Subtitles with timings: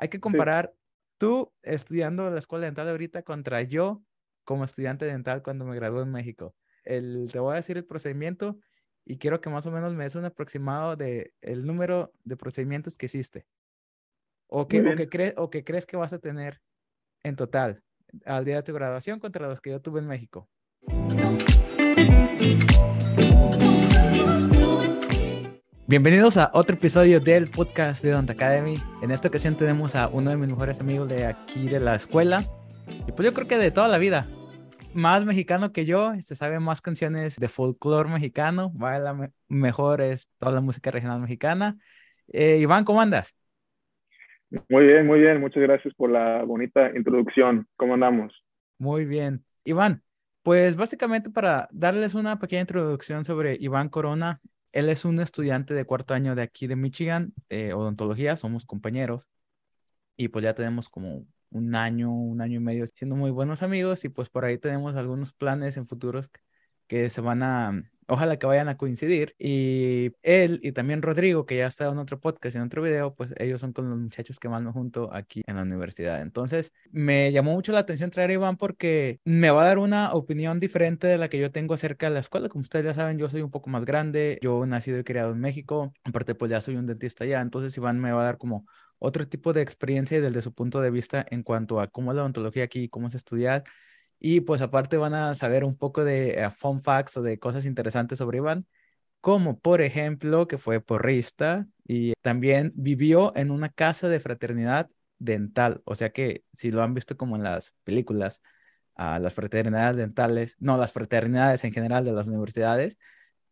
[0.00, 0.74] hay que comparar
[1.18, 4.02] tú estudiando la escuela dental ahorita contra yo
[4.44, 6.54] como estudiante dental cuando me gradué en México.
[6.84, 8.58] El, te voy a decir el procedimiento
[9.04, 12.96] y quiero que más o menos me des un aproximado de el número de procedimientos
[12.96, 13.46] que hiciste
[14.46, 16.62] o que, o que, o que crees que vas a tener
[17.22, 17.82] en total
[18.24, 20.48] al día de tu graduación contra los que yo tuve en México.
[25.90, 28.74] Bienvenidos a otro episodio del podcast de Don't Academy.
[29.02, 32.42] En esta ocasión tenemos a uno de mis mejores amigos de aquí de la escuela.
[33.08, 34.28] Y pues yo creo que de toda la vida.
[34.94, 40.52] Más mexicano que yo, se sabe más canciones de folclore mexicano, baila mejor es toda
[40.52, 41.76] la música regional mexicana.
[42.28, 43.36] Eh, Iván, ¿cómo andas?
[44.68, 45.40] Muy bien, muy bien.
[45.40, 47.66] Muchas gracias por la bonita introducción.
[47.76, 48.32] ¿Cómo andamos?
[48.78, 49.44] Muy bien.
[49.64, 50.04] Iván,
[50.44, 54.40] pues básicamente para darles una pequeña introducción sobre Iván Corona,
[54.72, 59.24] él es un estudiante de cuarto año de aquí de Michigan, de odontología, somos compañeros.
[60.16, 64.04] Y pues ya tenemos como un año, un año y medio siendo muy buenos amigos
[64.04, 66.30] y pues por ahí tenemos algunos planes en futuros
[66.86, 69.34] que se van a, ojalá que vayan a coincidir.
[69.38, 73.32] Y él y también Rodrigo, que ya está en otro podcast, en otro video, pues
[73.38, 76.20] ellos son con los muchachos que van junto aquí en la universidad.
[76.20, 80.12] Entonces, me llamó mucho la atención traer a Iván porque me va a dar una
[80.12, 82.48] opinión diferente de la que yo tengo acerca de la escuela.
[82.48, 85.40] Como ustedes ya saben, yo soy un poco más grande, yo nacido y criado en
[85.40, 88.66] México, aparte pues ya soy un dentista ya, entonces Iván me va a dar como
[88.98, 92.22] otro tipo de experiencia desde su punto de vista en cuanto a cómo es la
[92.22, 93.64] odontología aquí, cómo es estudiar
[94.20, 97.64] y pues aparte van a saber un poco de eh, fun facts o de cosas
[97.64, 98.66] interesantes sobre Iván,
[99.20, 105.82] como por ejemplo que fue porrista y también vivió en una casa de fraternidad dental.
[105.84, 108.42] O sea que si lo han visto como en las películas,
[108.94, 112.98] a las fraternidades dentales, no, las fraternidades en general de las universidades,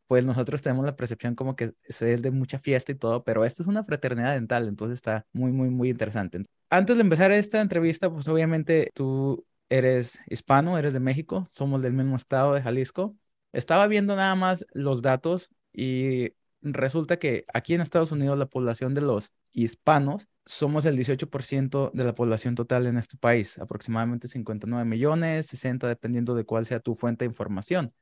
[0.06, 3.62] pues nosotros tenemos la percepción como que es de mucha fiesta y todo, pero esta
[3.62, 6.44] es una fraternidad dental, entonces está muy, muy, muy interesante.
[6.70, 11.92] Antes de empezar esta entrevista, pues obviamente tú eres hispano, eres de México, somos del
[11.92, 13.16] mismo estado de Jalisco.
[13.52, 16.32] Estaba viendo nada más los datos y
[16.62, 22.04] resulta que aquí en Estados Unidos la población de los hispanos somos el 18% de
[22.04, 26.94] la población total en este país, aproximadamente 59 millones, 60 dependiendo de cuál sea tu
[26.94, 27.94] fuente de información.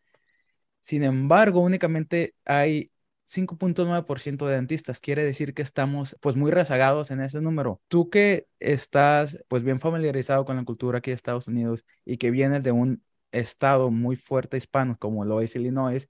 [0.81, 2.91] Sin embargo, únicamente hay
[3.27, 5.01] 5.9% de dentistas.
[5.01, 7.83] Quiere decir que estamos pues muy rezagados en ese número.
[7.89, 12.31] Tú que estás pues bien familiarizado con la cultura aquí de Estados Unidos y que
[12.31, 16.09] vienes de un estado muy fuerte hispano como lo es Illinois,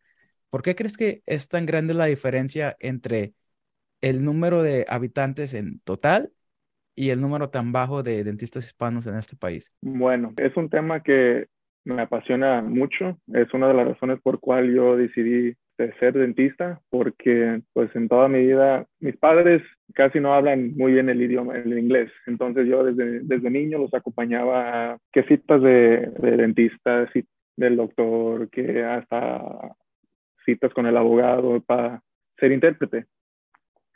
[0.50, 3.34] ¿por qué crees que es tan grande la diferencia entre
[4.00, 6.32] el número de habitantes en total
[6.94, 9.72] y el número tan bajo de dentistas hispanos en este país?
[9.80, 11.48] Bueno, es un tema que
[11.86, 13.18] me apasiona mucho.
[13.32, 18.08] Es una de las razones por cual yo decidí de ser dentista porque pues en
[18.08, 19.62] toda mi vida mis padres
[19.94, 22.10] casi no hablan muy bien el idioma, el inglés.
[22.26, 27.08] Entonces yo desde, desde niño los acompañaba a que citas de, de dentista,
[27.56, 29.40] del doctor, que hasta
[30.44, 32.02] citas con el abogado para
[32.38, 33.06] ser intérprete.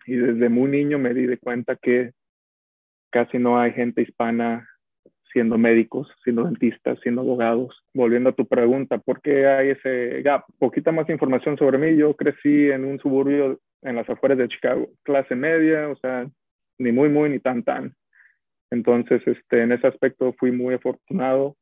[0.06, 2.12] Y desde muy niño me di de cuenta que
[3.10, 4.68] casi no hay gente hispana
[5.32, 7.84] siendo médicos, siendo dentistas, siendo abogados.
[7.94, 10.44] Volviendo a tu pregunta, ¿por qué hay ese gap?
[10.58, 11.96] Poquita más información sobre mí.
[11.96, 16.28] Yo crecí en un suburbio en las afueras de Chicago, clase media, o sea,
[16.78, 17.94] ni muy, muy, ni tan, tan.
[18.70, 21.56] Entonces, este, en ese aspecto fui muy afortunado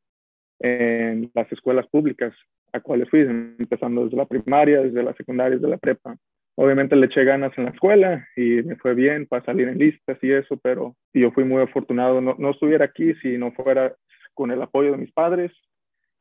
[0.59, 2.33] en las escuelas públicas
[2.73, 6.15] a cuales fui, empezando desde la primaria, desde la secundaria, desde la prepa
[6.61, 10.17] obviamente le eché ganas en la escuela y me fue bien para salir en listas
[10.21, 12.19] y eso, pero yo fui muy afortunado.
[12.19, 13.95] No, no estuviera aquí si no fuera
[14.33, 15.53] con el apoyo de mis padres,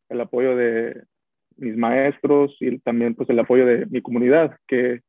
[0.08, 1.02] el apoyo de
[1.56, 5.00] mis maestros y también pues el apoyo de mi comunidad, que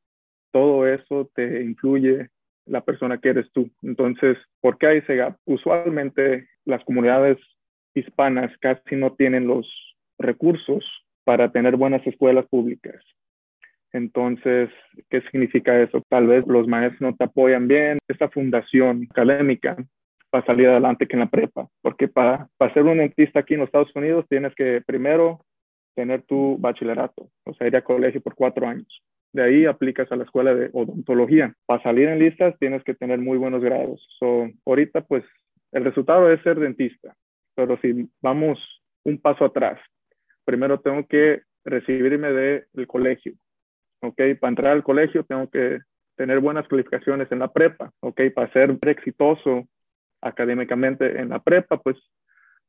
[0.52, 2.30] todo eso te influye
[2.66, 3.70] la persona que eres tú.
[3.84, 5.38] Entonces, ¿por qué hay ese gap?
[5.46, 7.38] Usualmente las comunidades
[7.94, 9.68] hispanas casi no tienen los
[10.18, 10.84] recursos
[11.24, 13.04] para tener buenas escuelas públicas.
[13.92, 14.70] Entonces,
[15.10, 16.04] ¿qué significa eso?
[16.10, 19.78] Tal vez los maestros no te apoyan bien, esta fundación académica
[20.30, 23.62] para salir adelante que en la prepa, porque para, para ser un dentista aquí en
[23.62, 25.44] los Estados Unidos tienes que primero
[25.96, 29.02] tener tu bachillerato, o sea, ir a colegio por cuatro años.
[29.34, 31.54] De ahí aplicas a la escuela de odontología.
[31.66, 34.04] Para salir en listas tienes que tener muy buenos grados.
[34.18, 35.24] So, ahorita, pues,
[35.72, 37.16] el resultado es ser dentista,
[37.56, 38.60] pero si vamos
[39.04, 39.80] un paso atrás,
[40.46, 43.34] primero tengo que recibirme del colegio,
[44.02, 44.22] ¿ok?
[44.40, 45.80] Para entrar al colegio tengo que
[46.16, 48.22] tener buenas calificaciones en la prepa, ¿ok?
[48.36, 49.68] Para ser exitoso
[50.22, 51.98] académicamente en la prepa, pues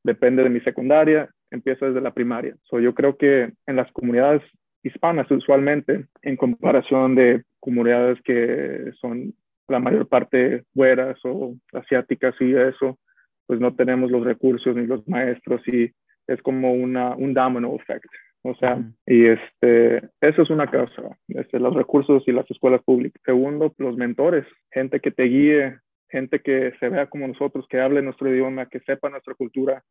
[0.05, 2.57] depende de mi secundaria, empiezo desde la primaria.
[2.65, 4.43] So, yo creo que en las comunidades
[4.83, 9.35] hispanas usualmente, en comparación de comunidades que son
[9.69, 12.99] la mayor parte güeras o asiáticas y eso,
[13.47, 15.93] pues no tenemos los recursos ni los maestros y
[16.27, 18.07] es como una, un domino effect.
[18.43, 23.21] O sea, y este, eso es una causa, este, los recursos y las escuelas públicas.
[23.25, 25.79] Segundo, los mentores, gente que te guíe,
[26.09, 29.85] gente que se vea como nosotros, que hable nuestro idioma, que sepa nuestra cultura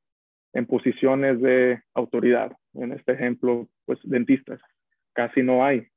[0.53, 2.51] en posiciones de autoridad.
[2.73, 4.59] En este ejemplo, pues dentistas,
[5.13, 5.87] casi no hay,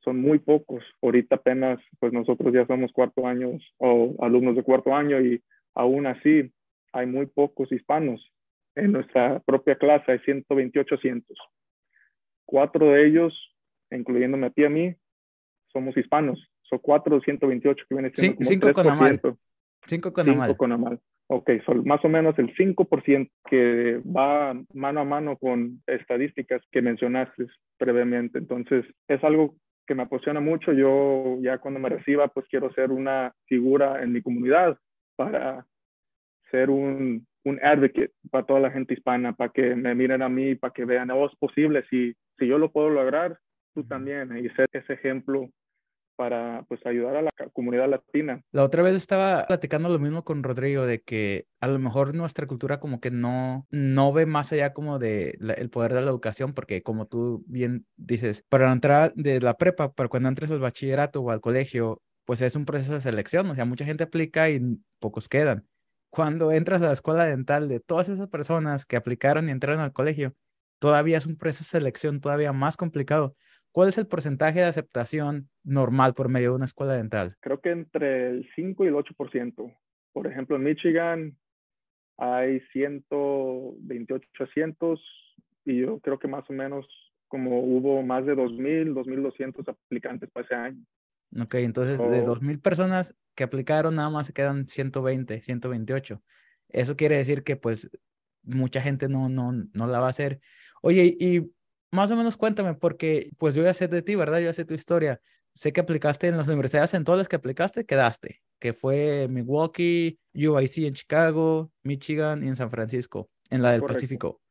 [0.00, 0.84] son muy pocos.
[1.00, 5.42] Ahorita apenas, pues nosotros ya somos cuarto años o alumnos de cuarto año y
[5.74, 6.52] aún así
[6.92, 8.30] hay muy pocos hispanos.
[8.74, 11.38] En nuestra propia clase hay 128 cientos
[12.44, 13.54] cuatro de ellos,
[13.90, 14.94] incluyéndome a ti a mí,
[15.72, 16.50] somos hispanos.
[16.62, 19.20] Son cuatro de 128 que viene siendo como cinco con Amal.
[19.86, 20.56] Cinco con Amal.
[20.56, 21.00] con Amal.
[21.26, 26.82] Ok, son más o menos el 5% que va mano a mano con estadísticas que
[26.82, 27.46] mencionaste
[27.78, 28.38] previamente.
[28.38, 29.54] Entonces, es algo
[29.86, 30.72] que me apasiona mucho.
[30.72, 34.78] Yo ya cuando me reciba, pues quiero ser una figura en mi comunidad
[35.16, 35.66] para
[36.50, 40.54] ser un, un advocate para toda la gente hispana, para que me miren a mí,
[40.54, 43.38] para que vean, oh, es posible, si, si yo lo puedo lograr,
[43.74, 45.50] tú también, y ser ese ejemplo
[46.16, 48.40] para pues ayudar a la comunidad latina.
[48.52, 52.46] La otra vez estaba platicando lo mismo con Rodrigo de que a lo mejor nuestra
[52.46, 56.54] cultura como que no no ve más allá como de el poder de la educación
[56.54, 61.20] porque como tú bien dices, para entrar de la prepa, para cuando entres al bachillerato
[61.20, 64.60] o al colegio, pues es un proceso de selección, o sea, mucha gente aplica y
[65.00, 65.66] pocos quedan
[66.14, 69.92] cuando entras a la escuela dental de todas esas personas que aplicaron y entraron al
[69.92, 70.32] colegio,
[70.84, 73.34] todavía es un proceso de selección todavía más complicado.
[73.72, 77.36] ¿Cuál es el porcentaje de aceptación normal por medio de una escuela dental?
[77.40, 79.74] Creo que entre el 5 y el 8%.
[80.12, 81.38] Por ejemplo, en Michigan
[82.18, 85.00] hay 128 asientos
[85.64, 86.86] y yo creo que más o menos
[87.28, 90.84] como hubo más de 2.000, 2.200 aplicantes para ese año.
[91.40, 96.22] Ok, entonces de 2.000 personas que aplicaron, nada más se quedan 120, 128.
[96.68, 97.90] Eso quiere decir que pues
[98.42, 100.40] mucha gente no, no, no la va a hacer.
[100.86, 101.50] Oye, y
[101.92, 104.40] más o menos cuéntame, porque pues yo ya sé de ti, ¿verdad?
[104.40, 105.18] Yo ya sé tu historia.
[105.54, 110.18] Sé que aplicaste en las universidades, en todas las que aplicaste, quedaste, que fue Milwaukee,
[110.34, 114.42] UIC en Chicago, Michigan y en San Francisco, en la del Pacífico.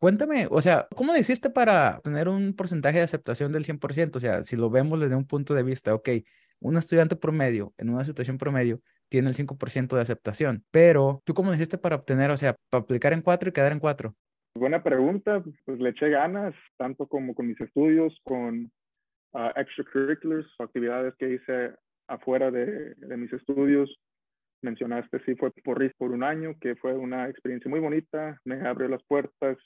[0.00, 4.16] Cuéntame, o sea, ¿cómo le hiciste para tener un porcentaje de aceptación del 100%?
[4.16, 6.08] O sea, si lo vemos desde un punto de vista, ok,
[6.58, 11.50] un estudiante promedio en una situación promedio tiene el 5% de aceptación, pero ¿tú cómo
[11.50, 14.16] le hiciste para obtener, o sea, para aplicar en cuatro y quedar en cuatro?
[14.56, 18.72] Buena pregunta, pues le eché ganas, tanto como con mis estudios, con
[19.34, 21.74] uh, extracurriculars, actividades que hice
[22.08, 23.94] afuera de, de mis estudios,
[24.62, 28.66] mencionaste, sí, fue por RIS por un año, que fue una experiencia muy bonita, me
[28.66, 29.58] abrió las puertas,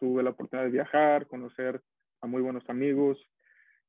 [0.00, 1.78] tuve la oportunidad de viajar, conocer
[2.22, 3.18] a muy buenos amigos,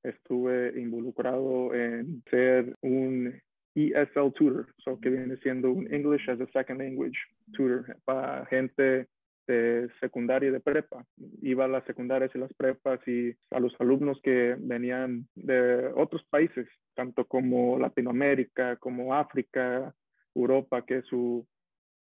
[0.04, 3.42] estuve involucrado en ser un
[3.74, 7.18] ESL tutor, so que viene siendo un English as a Second Language
[7.54, 9.08] tutor para gente
[9.50, 11.04] de secundaria y de prepa.
[11.42, 16.24] Iba a las secundarias y las prepas y a los alumnos que venían de otros
[16.30, 19.94] países, tanto como Latinoamérica, como África,
[20.36, 21.48] Europa, que su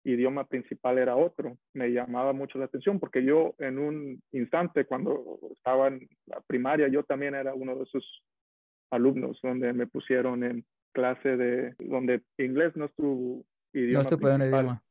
[0.05, 5.41] idioma principal era otro, me llamaba mucho la atención porque yo en un instante cuando
[5.57, 8.05] estaba en la primaria, yo también era uno de esos
[8.91, 14.05] alumnos donde me pusieron en clase de donde inglés no es tu idioma.
[14.05, 14.83] No es tu idioma.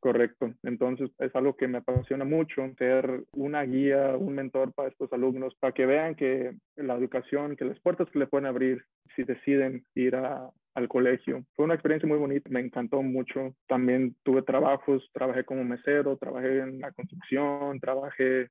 [0.00, 0.52] Correcto.
[0.62, 5.54] Entonces es algo que me apasiona mucho, ser una guía, un mentor para estos alumnos,
[5.60, 8.84] para que vean que la educación, que las puertas que le pueden abrir
[9.14, 11.44] si deciden ir a, al colegio.
[11.54, 13.54] Fue una experiencia muy bonita, me encantó mucho.
[13.68, 18.48] También tuve trabajos, trabajé como mesero, trabajé en la construcción, trabajé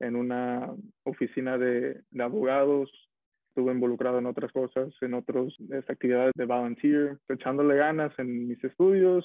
[0.00, 0.70] en una
[1.04, 2.90] oficina de, de abogados,
[3.48, 5.54] estuve involucrado en otras cosas, en otras
[5.88, 9.24] actividades de volunteer, echándole ganas en mis estudios,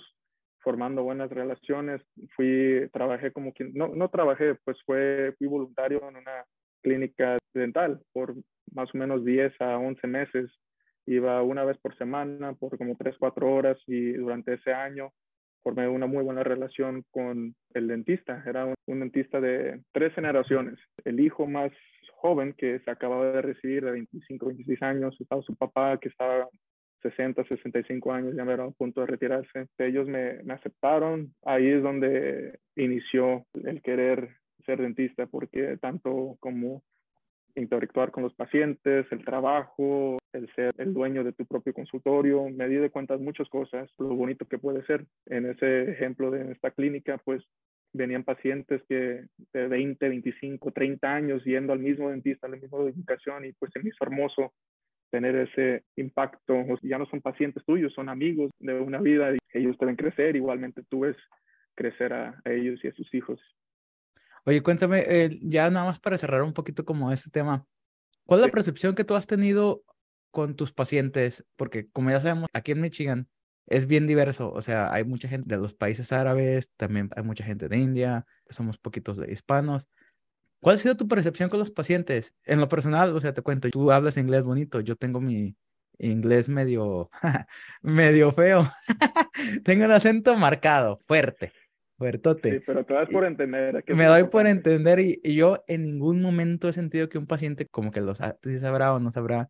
[0.62, 2.02] formando buenas relaciones.
[2.36, 6.46] Fui, trabajé como quien, no, no trabajé, pues fue, fui voluntario en una
[6.82, 8.36] clínica dental por
[8.74, 10.52] más o menos 10 a 11 meses
[11.06, 15.12] Iba una vez por semana por como 3, 4 horas y durante ese año
[15.64, 18.44] formé una muy buena relación con el dentista.
[18.46, 20.80] Era un, dentista de tres generaciones.
[21.04, 21.72] El hijo más
[22.16, 26.48] joven que se acababa de recibir de 25, 26 años, estaba su papá que estaba
[27.02, 29.68] 60, 65 años, ya era a punto de retirarse.
[29.78, 31.34] Ellos me, me aceptaron.
[31.44, 36.84] Ahí es donde inició el querer ser dentista, porque tanto como
[37.56, 42.68] interactuar con los pacientes, el trabajo, el ser el dueño de tu propio consultorio, me
[42.68, 45.06] di de cuenta muchas cosas, lo bonito que puede ser.
[45.26, 47.44] En ese ejemplo de esta clínica, pues
[47.94, 52.80] venían pacientes que de 20, 25, 30 años yendo al mismo dentista, a la misma
[52.80, 54.54] educación y pues se me hizo hermoso
[55.12, 56.66] tener ese impacto.
[56.82, 60.82] Ya no son pacientes tuyos, son amigos de una vida y ellos deben crecer, igualmente
[60.90, 61.18] tú ves
[61.76, 63.40] crecer a, ellos y a sus hijos.
[64.46, 67.66] Oye, cuéntame, eh, ya nada más para cerrar un poquito como este tema,
[68.26, 69.84] ¿cuál es la percepción que tú has tenido
[70.32, 71.46] con tus pacientes?
[71.56, 73.28] Porque como ya sabemos, aquí en Michigan
[73.68, 77.44] es bien diverso, o sea, hay mucha gente de los países árabes, también hay mucha
[77.44, 79.88] gente de India, somos poquitos de hispanos.
[80.62, 82.36] ¿Cuál ha sido tu percepción con los pacientes?
[82.46, 85.56] En lo personal, o sea, te cuento, tú hablas inglés bonito, yo tengo mi
[85.98, 87.10] inglés medio,
[87.82, 88.70] medio feo.
[89.64, 91.52] tengo un acento marcado, fuerte,
[91.98, 92.60] fuertote.
[92.60, 93.84] Sí, pero te das por entender.
[93.88, 97.90] Me doy por entender y, yo en ningún momento he sentido que un paciente como
[97.90, 99.50] que lo si sabrá o no sabrá.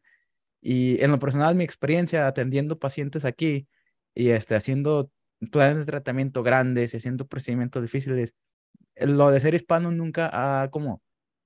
[0.61, 3.67] Y en lo personal, mi experiencia atendiendo pacientes aquí
[4.13, 5.11] y este, haciendo
[5.51, 8.35] planes de tratamiento grandes y haciendo procedimientos difíciles,
[8.95, 10.29] lo de ser hispano nunca
[10.63, 11.01] ha como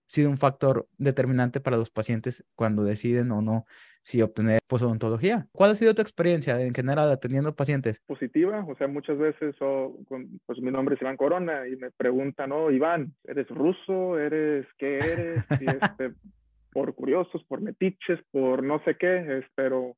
[0.08, 3.65] sido un factor determinante para los pacientes cuando deciden o no
[4.03, 5.48] si obtener posodontología.
[5.51, 8.00] ¿Cuál ha sido tu experiencia en general atendiendo pacientes?
[8.05, 9.98] Positiva, o sea, muchas veces, oh,
[10.46, 14.20] pues mi nombre es Iván Corona y me preguntan, oh, Iván, ¿eres ruso?
[14.20, 15.44] ¿Eres qué eres?
[15.60, 16.13] Y este,
[16.72, 19.96] por curiosos, por metiches, por no sé qué, pero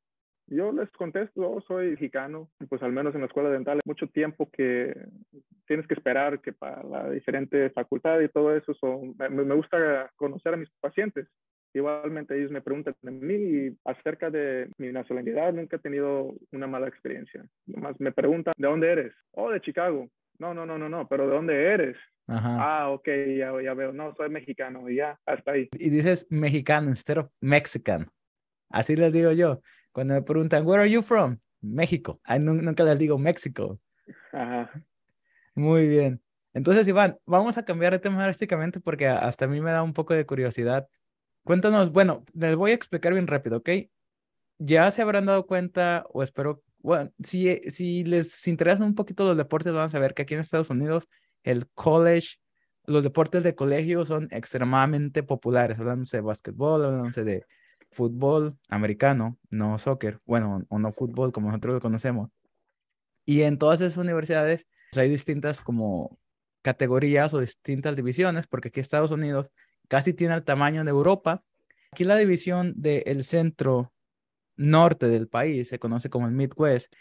[0.48, 4.50] yo les contesto, oh, soy mexicano, pues al menos en la escuela dental, mucho tiempo
[4.52, 4.96] que
[5.66, 8.74] tienes que esperar que para la diferente facultad y todo eso,
[9.18, 11.28] me, gusta conocer a mis pacientes.
[11.74, 16.88] Igualmente ellos me preguntan de mí acerca de mi nacionalidad, nunca he tenido una mala
[16.88, 17.46] experiencia.
[17.66, 19.14] Nomás me preguntan, ¿de dónde eres?
[19.32, 20.10] Oh, de Chicago.
[20.40, 21.98] No, no, no, no, no, pero ¿de dónde eres?
[22.30, 23.94] Ah, ok, ya, ya veo.
[23.94, 25.70] No, soy mexicano, ya, hasta ahí.
[25.74, 28.08] Y dices mexicano instead of Mexican.
[28.70, 29.62] Así les digo yo.
[29.98, 31.40] Cuando me preguntan, where are you from?
[31.60, 32.22] México.
[32.24, 33.80] Ay, nunca les digo México.
[34.32, 34.70] Ajá.
[35.56, 36.22] Muy bien.
[36.54, 39.94] Entonces, Iván, vamos a cambiar de tema drásticamente porque hasta a mí me da un
[39.94, 40.88] poco de curiosidad.
[41.44, 43.70] Cuéntanos, bueno, les voy a explicar bien rápido, ¿ok?
[44.60, 49.36] Ya se habrán dado cuenta, o espero, bueno, si, si les interesan un poquito los
[49.36, 51.10] deportes, van a saber que aquí en Estados Unidos
[51.42, 52.36] el college,
[52.86, 57.48] los deportes de colegio son extremadamente populares, hablándose de básquetbol, hablándose de
[57.92, 62.30] fútbol americano, no soccer, bueno, o no fútbol como nosotros lo conocemos.
[63.26, 66.20] Y en todas esas universidades pues, hay distintas como
[66.62, 69.50] categorías o distintas divisiones, porque aquí Estados Unidos
[69.88, 71.44] casi tiene el tamaño de Europa.
[71.92, 73.94] Aquí la división del centro
[74.56, 76.94] norte del país se conoce como el Midwest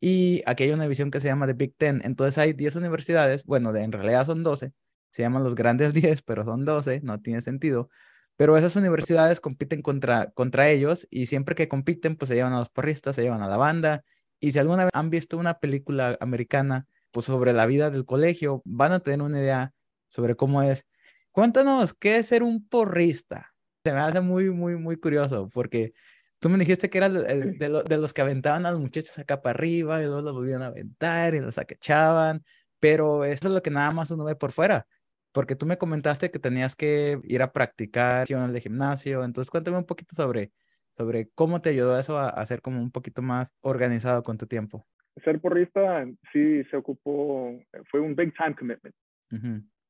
[0.00, 2.02] y aquí hay una división que se llama The Big Ten.
[2.04, 4.72] Entonces hay 10 universidades, bueno, de, en realidad son 12,
[5.10, 7.88] se llaman los grandes 10, pero son 12, no tiene sentido,
[8.36, 12.58] pero esas universidades compiten contra, contra ellos y siempre que compiten, pues se llevan a
[12.58, 14.04] los porristas, se llevan a la banda.
[14.40, 18.62] Y si alguna vez han visto una película americana, pues sobre la vida del colegio,
[18.64, 19.72] van a tener una idea
[20.08, 20.86] sobre cómo es.
[21.30, 23.54] Cuéntanos, ¿qué es ser un porrista?
[23.84, 25.92] Se me hace muy, muy, muy curioso porque
[26.40, 27.20] tú me dijiste que eras de,
[27.58, 30.66] de, los que aventaban a los muchachos acá para arriba y luego los volvían a
[30.66, 32.44] aventar y los acachaban,
[32.80, 34.86] pero eso es lo que nada más uno ve por fuera
[35.34, 39.84] porque tú me comentaste que tenías que ir a practicar de gimnasio, entonces cuéntame un
[39.84, 40.52] poquito sobre,
[40.96, 44.86] sobre cómo te ayudó eso a, ser como un poquito más organizado con tu tiempo.
[45.24, 47.60] Ser porrista sí se ocupó,
[47.90, 48.94] fue un big time commitment.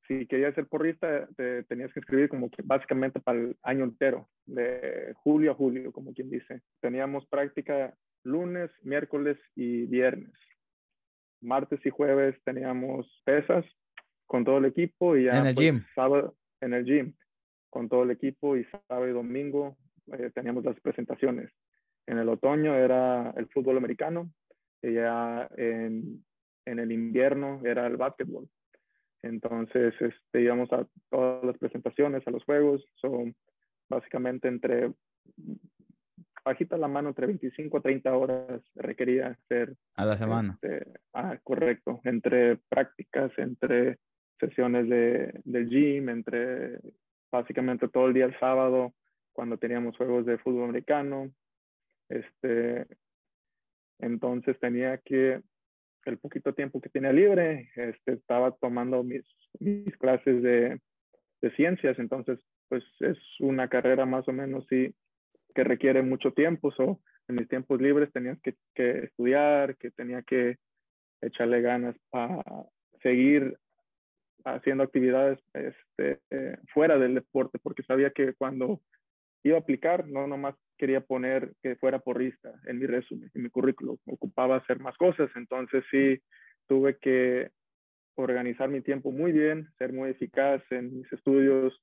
[0.09, 4.29] Si querías ser porrista, te tenías que escribir como que básicamente para el año entero,
[4.47, 6.63] de julio a julio, como quien dice.
[6.81, 10.33] Teníamos práctica lunes, miércoles y viernes.
[11.43, 13.67] Martes y jueves teníamos pesas
[14.27, 15.85] con todo el equipo y ya en el pues, gym.
[15.95, 17.15] sábado en el gym
[17.71, 19.77] con todo el equipo y sábado y domingo
[20.13, 21.51] eh, teníamos las presentaciones.
[22.07, 24.31] En el otoño era el fútbol americano
[24.83, 26.25] y ya en,
[26.67, 28.49] en el invierno era el básquetbol.
[29.23, 32.85] Entonces este, íbamos a todas las presentaciones, a los juegos.
[33.01, 33.35] Son
[33.89, 34.93] básicamente entre,
[36.45, 39.75] bajita la mano, entre 25 a 30 horas requería hacer.
[39.95, 40.59] A la semana.
[40.63, 42.01] Este, ah, correcto.
[42.05, 43.99] Entre prácticas, entre
[44.49, 46.79] sesiones de, del gym, entre
[47.31, 48.95] básicamente todo el día el sábado,
[49.33, 51.31] cuando teníamos juegos de fútbol americano.
[52.09, 52.87] Este,
[53.99, 55.41] entonces tenía que,
[56.05, 59.25] el poquito tiempo que tenía libre, este, estaba tomando mis,
[59.59, 60.81] mis clases de,
[61.41, 64.95] de ciencias, entonces pues es una carrera más o menos sí
[65.55, 70.23] que requiere mucho tiempo, so, en mis tiempos libres tenía que, que estudiar, que tenía
[70.23, 70.57] que
[71.23, 72.43] echarle ganas para
[73.03, 73.57] seguir
[74.45, 76.21] haciendo actividades este,
[76.73, 78.81] fuera del deporte, porque sabía que cuando
[79.43, 83.51] iba a aplicar, no nomás quería poner que fuera porrista en mi resumen, en mi
[83.51, 86.21] currículum, ocupaba hacer más cosas, entonces sí
[86.67, 87.51] tuve que
[88.17, 91.81] organizar mi tiempo muy bien, ser muy eficaz en mis estudios.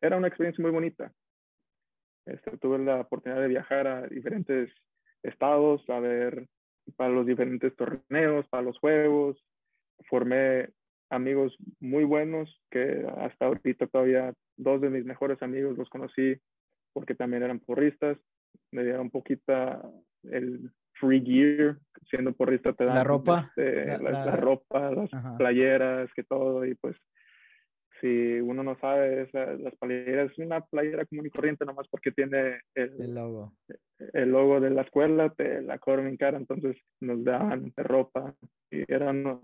[0.00, 1.12] Era una experiencia muy bonita.
[2.26, 4.70] Este, tuve la oportunidad de viajar a diferentes
[5.22, 6.46] estados, a ver
[6.96, 9.42] para los diferentes torneos, para los juegos.
[10.08, 10.70] Formé
[11.10, 16.36] amigos muy buenos que hasta ahorita todavía dos de mis mejores amigos los conocí
[16.92, 18.18] porque también eran porristas.
[18.72, 19.52] Me dieron un poquito
[20.24, 21.76] el free gear,
[22.08, 26.96] siendo porrista te dan la ropa, este, la, ropa, las playeras, que todo y pues
[28.00, 32.60] si uno no sabe, las playeras es una playera común y corriente nomás porque tiene
[32.74, 33.54] el, logo.
[34.12, 38.34] El logo de la escuela, te la cobran en cara, entonces nos daban de ropa
[38.70, 39.40] y eran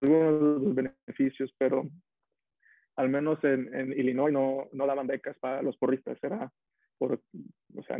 [0.00, 1.88] algunos de los beneficios, pero
[2.96, 6.50] al menos en, en Illinois no, no, daban becas para los porristas, era
[6.98, 7.20] por,
[7.76, 7.98] o sea,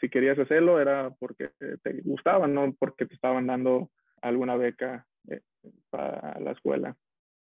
[0.00, 1.50] si querías hacerlo era porque
[1.82, 3.90] te gustaba, no porque te estaban dando
[4.22, 5.40] alguna beca eh,
[5.90, 6.96] para la escuela.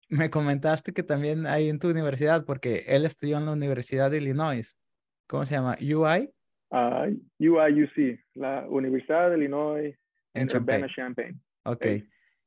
[0.09, 4.17] Me comentaste que también hay en tu universidad, porque él estudió en la Universidad de
[4.17, 4.79] Illinois.
[5.27, 5.75] ¿Cómo se llama?
[5.81, 6.29] UI?
[6.69, 9.95] Uh, UIUC, la Universidad de Illinois
[10.33, 10.87] en Champaign.
[10.87, 11.41] Champaign.
[11.65, 11.85] Ok.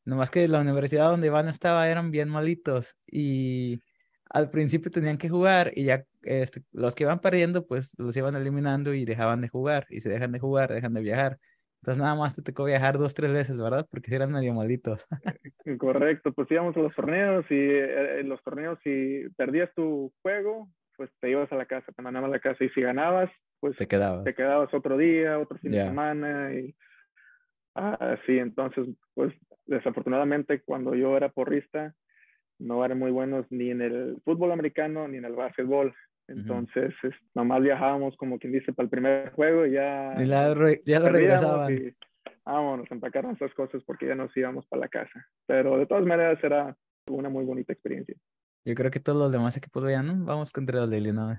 [0.07, 3.81] Nomás que la universidad donde Iván estaba eran bien malitos y
[4.31, 8.37] al principio tenían que jugar y ya este, los que iban perdiendo pues los iban
[8.37, 11.39] eliminando y dejaban de jugar y si dejan de jugar dejan de viajar.
[11.83, 13.87] Entonces nada más te tocó viajar dos, tres veces, ¿verdad?
[13.91, 15.07] Porque eran medio malitos.
[15.81, 20.69] Correcto, pues íbamos a los torneos y eh, en los torneos si perdías tu juego,
[20.97, 23.77] pues te ibas a la casa, te mandaban a la casa y si ganabas, pues
[23.77, 26.77] te quedabas, te quedabas otro día, otro fin de semana y
[27.75, 28.39] así.
[28.39, 29.35] entonces, pues
[29.67, 31.95] desafortunadamente cuando yo era porrista,
[32.59, 35.95] no eran muy buenos ni en el fútbol americano ni en el básquetbol.
[36.29, 36.93] Entonces,
[37.35, 40.15] nomás viajábamos como quien dice para el primer juego y ya...
[40.19, 41.73] Y ya lo regresaban.
[41.73, 41.95] Y,
[42.45, 45.25] vámonos, empacar esas cosas porque ya nos íbamos para la casa.
[45.47, 48.17] Pero de todas maneras era una muy bonita experiencia.
[48.65, 50.25] Yo creo que todos los demás equipos ya ¿no?
[50.25, 51.39] Vamos contra los de Illinois.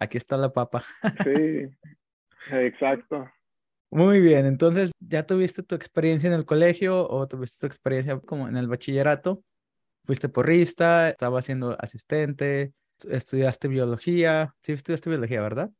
[0.00, 0.82] Aquí está la papa.
[1.22, 1.68] Sí,
[2.50, 3.28] exacto.
[3.96, 8.46] Muy bien, entonces, ¿ya tuviste tu experiencia en el colegio o tuviste tu experiencia como
[8.46, 9.42] en el bachillerato?
[10.04, 12.74] Fuiste porrista, estaba siendo asistente,
[13.08, 15.70] estudiaste biología, sí estudiaste biología, ¿verdad?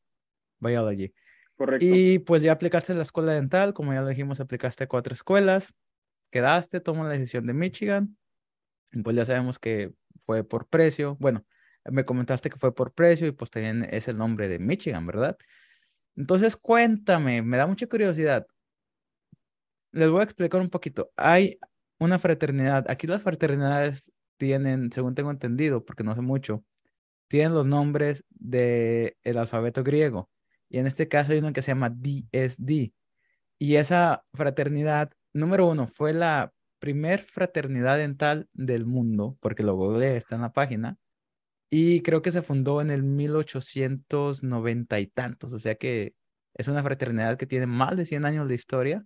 [0.61, 1.13] Biology.
[1.59, 1.87] Correcto.
[1.87, 5.75] Y pues ya aplicaste la escuela dental, como ya lo dijimos, aplicaste a cuatro escuelas,
[6.31, 8.17] quedaste, tomó la decisión de Michigan,
[9.05, 11.45] pues ya sabemos que fue por precio, bueno,
[11.85, 15.37] me comentaste que fue por precio y pues también es el nombre de Michigan, ¿verdad?
[16.17, 18.47] Entonces cuéntame, me da mucha curiosidad.
[19.93, 21.11] Les voy a explicar un poquito.
[21.17, 21.59] Hay
[21.99, 26.65] una fraternidad, aquí las fraternidades tienen, según tengo entendido, porque no sé mucho,
[27.29, 30.31] tienen los nombres del el alfabeto griego.
[30.69, 32.93] Y en este caso hay uno que se llama DSD.
[33.59, 40.17] Y esa fraternidad, número uno, fue la primer fraternidad dental del mundo, porque lo googleé,
[40.17, 40.99] está en la página.
[41.71, 46.15] Y creo que se fundó en el 1890 y tantos, o sea que
[46.55, 49.05] es una fraternidad que tiene más de 100 años de historia.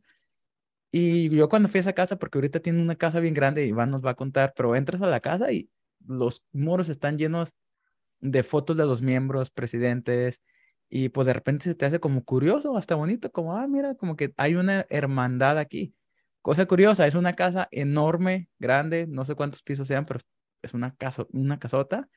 [0.92, 3.90] Y yo cuando fui a esa casa, porque ahorita tiene una casa bien grande, Iván
[3.90, 5.70] nos va a contar, pero entras a la casa y
[6.06, 7.54] los muros están llenos
[8.20, 10.42] de fotos de los miembros, presidentes,
[10.88, 14.16] y pues de repente se te hace como curioso, hasta bonito, como, ah, mira, como
[14.16, 15.94] que hay una hermandad aquí.
[16.42, 20.20] Cosa curiosa, es una casa enorme, grande, no sé cuántos pisos sean, pero
[20.62, 22.08] es una casa, una casota,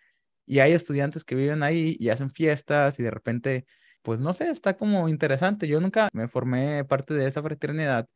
[0.45, 3.65] y hay estudiantes que viven ahí y hacen fiestas y de repente,
[4.01, 5.67] pues no sé, está como interesante.
[5.67, 8.07] Yo nunca me formé parte de esa fraternidad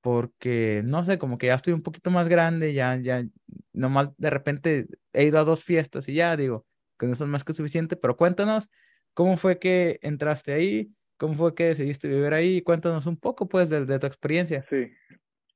[0.00, 3.24] porque, no sé, como que ya estoy un poquito más grande, ya, ya,
[3.72, 6.66] nomás de repente he ido a dos fiestas y ya digo,
[6.98, 8.68] con eso es más que suficiente, pero cuéntanos
[9.14, 13.70] cómo fue que entraste ahí, cómo fue que decidiste vivir ahí, cuéntanos un poco pues
[13.70, 14.66] de, de tu experiencia.
[14.68, 14.92] Sí,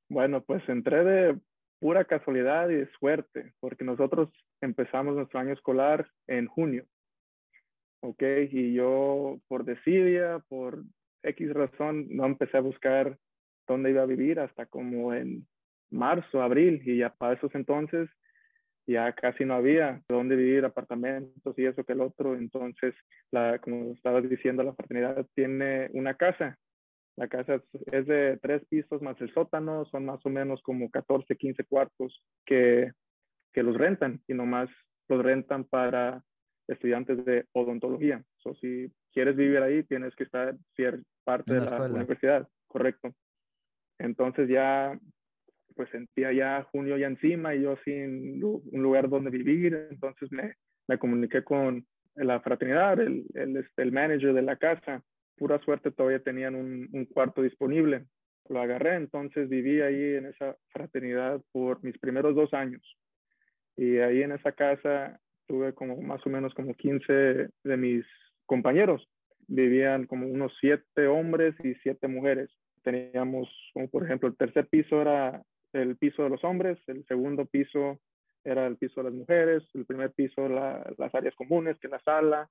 [0.08, 1.38] bueno, pues entré de
[1.80, 6.84] pura casualidad y de suerte, porque nosotros empezamos nuestro año escolar en junio,
[8.00, 8.22] ¿ok?
[8.50, 10.82] Y yo por desidia, por
[11.22, 13.16] X razón, no empecé a buscar
[13.66, 15.46] dónde iba a vivir hasta como en
[15.90, 18.08] marzo, abril, y ya para esos entonces
[18.88, 22.34] ya casi no había dónde vivir, apartamentos y eso que el otro.
[22.34, 22.94] Entonces,
[23.30, 26.56] la, como estabas diciendo, la fraternidad tiene una casa.
[27.18, 31.34] La casa es de tres pisos más el sótano, son más o menos como 14,
[31.34, 32.92] 15 cuartos que,
[33.52, 34.70] que los rentan y nomás
[35.08, 36.22] los rentan para
[36.68, 38.22] estudiantes de odontología.
[38.44, 43.12] O si quieres vivir ahí, tienes que estar cierta parte de la universidad, correcto.
[43.98, 44.96] Entonces ya
[45.74, 50.54] pues sentía ya junio ya encima y yo sin un lugar donde vivir, entonces me,
[50.86, 55.02] me comuniqué con la fraternidad, el, el, este, el, manager de la casa.
[55.38, 58.06] Pura suerte todavía tenían un, cuarto disponible.
[58.48, 62.82] Lo agarré, entonces viví ahí en esa fraternidad por mis primeros dos años.
[63.76, 67.12] Y ahí en esa casa tuve como más o menos como 15
[67.62, 68.04] de mis
[68.46, 69.08] compañeros.
[69.50, 72.50] vivían como unos siete hombres y siete mujeres.
[72.82, 77.46] Teníamos, como por ejemplo, el tercer piso era el piso de los hombres, el segundo
[77.46, 78.00] piso
[78.44, 82.00] era el piso de las mujeres, el primer piso las áreas comunes, que es la
[82.00, 82.48] sala,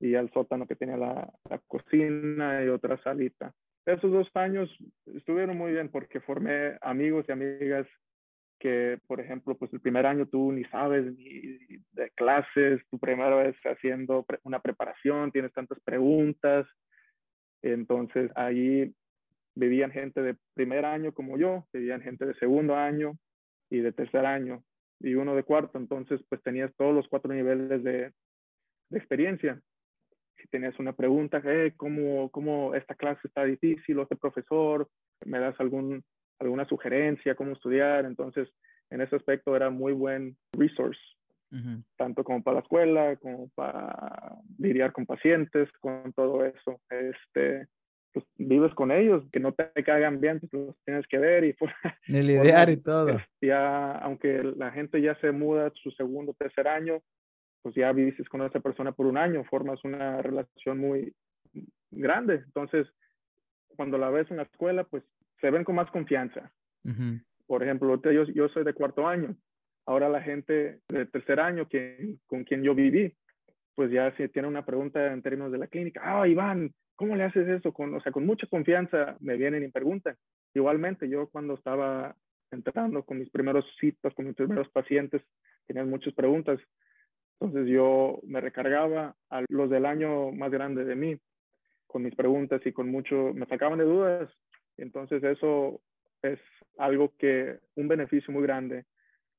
[0.00, 3.52] y el sótano que tenía la, la, cocina y otra salita.
[3.86, 4.68] Esos dos años
[5.06, 7.86] estuvieron muy bien porque formé amigos y amigas
[8.58, 11.58] que, por ejemplo, pues el primer año tú ni sabes ni
[11.92, 16.66] de clases, tu primera vez haciendo una preparación, tienes tantas preguntas.
[17.62, 18.94] Entonces ahí
[19.54, 23.12] vivían gente de primer año como yo, vivían gente de segundo año
[23.70, 24.62] y de tercer año
[25.00, 25.78] y uno de cuarto.
[25.78, 28.12] Entonces pues tenías todos los cuatro niveles de,
[28.90, 29.60] de experiencia.
[30.40, 34.88] Si tenías una pregunta, hey, ¿cómo, ¿cómo esta clase está difícil o este profesor?
[35.24, 36.04] ¿Me das algún
[36.38, 38.04] alguna sugerencia, cómo estudiar.
[38.04, 38.48] Entonces,
[38.90, 41.00] en ese aspecto era muy buen resource,
[41.96, 46.80] tanto como para la escuela, como para lidiar con pacientes, con todo eso.
[46.90, 47.66] Este,
[48.12, 51.52] pues vives con ellos, que no te caigan bien, pues los tienes que ver y
[51.54, 51.72] pues,
[52.08, 53.18] lidiar y todo.
[53.40, 57.00] Ya, aunque la gente ya se muda su segundo, tercer año,
[57.66, 61.12] pues ya vives con esa persona por un año, formas una relación muy
[61.90, 62.34] grande.
[62.46, 62.86] Entonces,
[63.74, 65.02] cuando la ves en la escuela, pues
[65.40, 66.52] se ven con más confianza.
[67.44, 69.34] Por ejemplo, yo, yo soy de cuarto año.
[69.84, 73.12] Ahora la gente de tercer año que, con quien yo viví,
[73.74, 77.24] pues ya si tiene una pregunta en términos de la clínica, ah, Iván, ¿cómo le
[77.24, 77.72] haces eso?
[77.72, 80.14] Con, o sea, con mucha confianza me vienen y preguntan.
[80.54, 82.14] Igualmente, yo cuando estaba
[82.52, 85.20] entrando con mis primeros citas, con mis primeros pacientes,
[85.66, 86.60] tenían muchas preguntas.
[87.40, 91.18] Entonces yo me recargaba a los del año más grande de mí
[91.86, 94.30] con mis preguntas y con mucho, me sacaban de dudas
[94.76, 95.80] entonces eso
[96.22, 96.38] es
[96.78, 98.84] algo que, un beneficio muy grande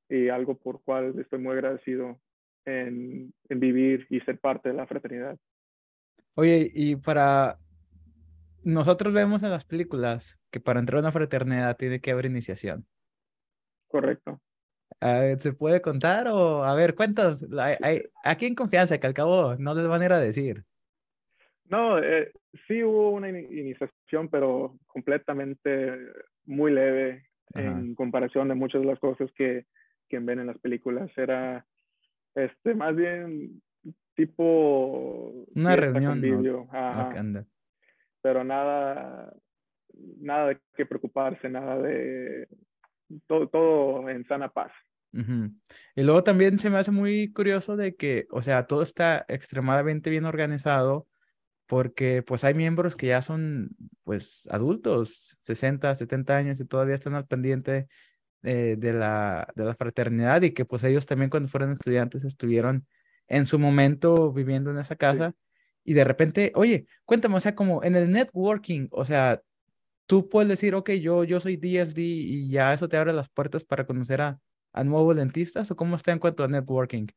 [0.10, 2.20] y algo por cual estoy muy agradecido
[2.66, 5.38] en, en vivir y ser parte de la fraternidad.
[6.36, 7.58] Oye, y para
[8.64, 12.86] nosotros vemos en las películas que para entrar a una fraternidad tiene que haber iniciación.
[13.88, 14.42] Correcto.
[15.00, 17.46] ¿Se puede contar o a ver, cuéntanos,
[18.24, 20.64] aquí en confianza que al cabo no les van a ir a decir?
[21.66, 22.32] No, eh,
[22.68, 26.00] sí hubo una iniciación, pero completamente
[26.46, 29.66] muy leve en comparación de muchas de las cosas que,
[30.10, 31.12] que ven en las películas.
[31.16, 31.66] Era
[32.34, 33.62] este, más bien
[34.16, 35.46] tipo...
[35.56, 37.48] Una reunión.
[38.22, 39.34] Pero nada,
[40.20, 42.48] nada de qué preocuparse, nada de...
[43.28, 44.72] Todo, todo en sana paz.
[45.14, 50.10] Y luego también se me hace muy curioso de que, o sea, todo está extremadamente
[50.10, 51.08] bien organizado
[51.66, 53.70] porque pues hay miembros que ya son
[54.04, 57.88] pues adultos, 60, 70 años y todavía están al pendiente
[58.44, 62.88] eh, de, la, de la fraternidad y que pues ellos también cuando fueron estudiantes estuvieron
[63.28, 65.34] en su momento viviendo en esa casa
[65.84, 69.42] y de repente, oye, cuéntame, o sea, como en el networking, o sea,
[70.06, 73.64] tú puedes decir, ok, yo, yo soy DSD y ya eso te abre las puertas
[73.64, 74.40] para conocer a,
[74.78, 77.08] a nuevos dentistas o cómo está en cuanto a networking?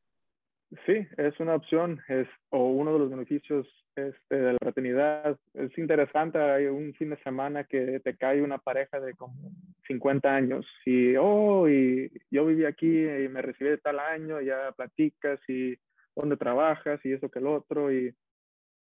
[0.87, 5.37] Sí, es una opción, es o uno de los beneficios este, de la fraternidad.
[5.55, 9.53] Es interesante, hay un fin de semana que te cae una pareja de como
[9.89, 14.73] 50 años y, oh, y yo viví aquí y me recibí de tal año, ya
[14.73, 15.77] platicas y
[16.15, 18.15] dónde trabajas y eso que el otro y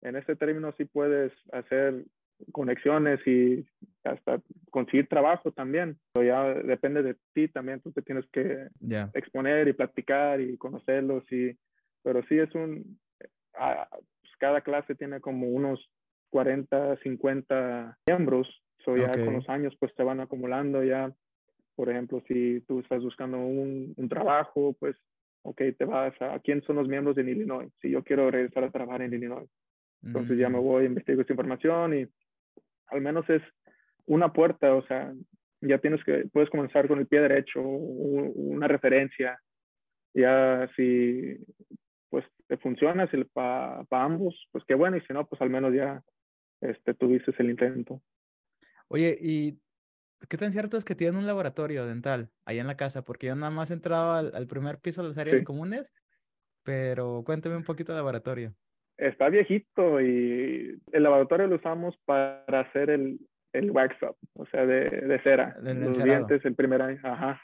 [0.03, 2.05] en ese término sí puedes hacer
[2.53, 3.67] conexiones y
[4.05, 5.99] hasta conseguir trabajo también.
[6.13, 8.69] Pero ya depende de ti también, tú te tienes que
[9.15, 11.57] exponer y platicar y conocerlos y
[12.03, 12.99] pero sí es un,
[13.55, 15.91] ah, pues cada clase tiene como unos
[16.31, 18.49] 40, 50 miembros,
[18.85, 21.13] so ya con los años pues te van acumulando ya,
[21.75, 24.97] por ejemplo, si tú estás buscando un, un trabajo, pues,
[25.43, 27.71] ok, te vas a, ¿quién son los miembros de Illinois?
[27.81, 29.49] Si yo quiero regresar a trabajar en Illinois.
[30.03, 30.63] Entonces ya me mm.
[30.63, 32.07] voy, investigo esta información y
[32.91, 33.43] al menos es
[34.07, 35.13] una puerta, o sea,
[35.61, 39.41] ya tienes que, puedes comenzar con el pie derecho, una referencia.
[40.15, 41.39] Ya si
[42.09, 45.73] pues te funciona si para ambos, pues qué bueno, y si no, pues al menos
[45.73, 46.03] ya
[46.61, 48.03] este, tuviste el intento.
[48.89, 49.61] Oye, ¿y
[50.29, 53.03] qué tan cierto es que tienen un laboratorio dental ahí en la casa?
[53.03, 55.93] Porque yo nada más he entrado al, primer piso de las áreas comunes,
[56.65, 58.55] pero cuéntame un poquito del laboratorio.
[59.01, 63.19] Está viejito y el laboratorio lo usamos para hacer el,
[63.55, 65.57] el wax up, o sea, de, de cera.
[65.63, 67.41] Los dientes el primer año, ajá.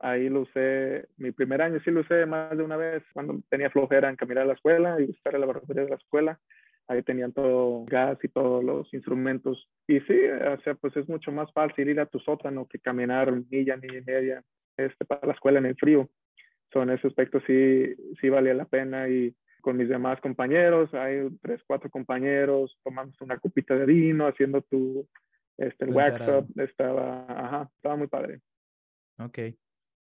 [0.00, 3.68] Ahí lo usé, mi primer año sí lo usé más de una vez, cuando tenía
[3.68, 6.40] flojera en caminar a la escuela y buscar el laboratorio de la escuela.
[6.86, 9.68] Ahí tenían todo gas y todos los instrumentos.
[9.86, 13.30] Y sí, o sea, pues es mucho más fácil ir a tu sótano que caminar
[13.50, 14.42] milla, milla y media
[14.78, 16.08] este, para la escuela en el frío.
[16.72, 19.34] So, en ese aspecto sí, sí valía la pena y
[19.68, 25.06] con mis demás compañeros, hay tres, cuatro compañeros, tomando una copita de vino, haciendo tu,
[25.58, 28.40] este, el wax up, estaba, ajá, estaba muy padre.
[29.18, 29.38] Ok,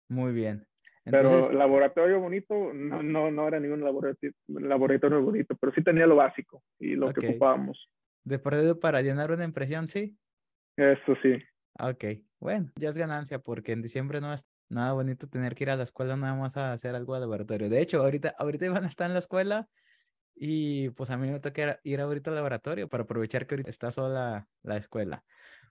[0.07, 0.67] muy bien.
[1.03, 6.17] Pero laboratorio bonito, no, no, no era ningún laboratorio, laboratorio bonito, pero sí tenía lo
[6.17, 7.89] básico y lo que ocupábamos.
[8.23, 10.15] De perdido para llenar una impresión, sí.
[10.77, 11.39] Eso sí.
[11.79, 15.69] Ok, bueno, ya es ganancia porque en diciembre no es nada bonito tener que ir
[15.69, 17.69] a la escuela nada más a hacer algo de laboratorio.
[17.69, 19.67] De hecho, ahorita, ahorita a estar en la escuela
[20.35, 23.91] y pues a mí me toca ir ahorita al laboratorio para aprovechar que ahorita está
[23.91, 25.23] sola la escuela.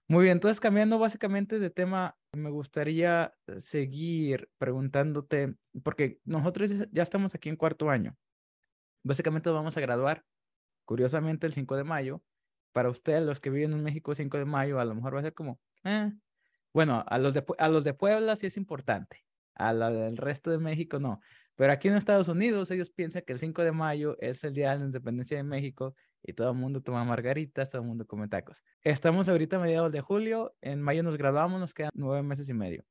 [0.07, 7.35] Muy bien, entonces cambiando básicamente de tema, me gustaría seguir preguntándote, porque nosotros ya estamos
[7.35, 8.14] aquí en cuarto año.
[9.02, 10.22] Básicamente vamos a graduar,
[10.85, 12.22] curiosamente, el 5 de mayo.
[12.72, 15.22] Para ustedes, los que viven en México, 5 de mayo, a lo mejor va a
[15.22, 16.12] ser como, eh.
[16.74, 20.50] Bueno, a los, de, a los de Puebla sí es importante, a la del resto
[20.50, 21.20] de México no.
[21.54, 24.72] Pero aquí en Estados Unidos ellos piensan que el 5 de mayo es el Día
[24.72, 28.26] de la Independencia de México y todo el mundo toma margaritas, todo el mundo come
[28.26, 28.64] tacos.
[28.82, 32.54] Estamos ahorita a mediados de julio, en mayo nos graduamos, nos quedan nueve meses y
[32.54, 32.84] medio.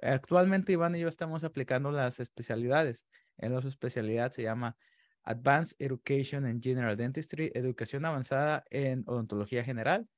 [0.00, 3.04] Actualmente Iván y yo estamos aplicando las especialidades.
[3.36, 4.76] En la especialidad se llama
[5.24, 10.08] Advanced Education in General Dentistry, educación avanzada en odontología general,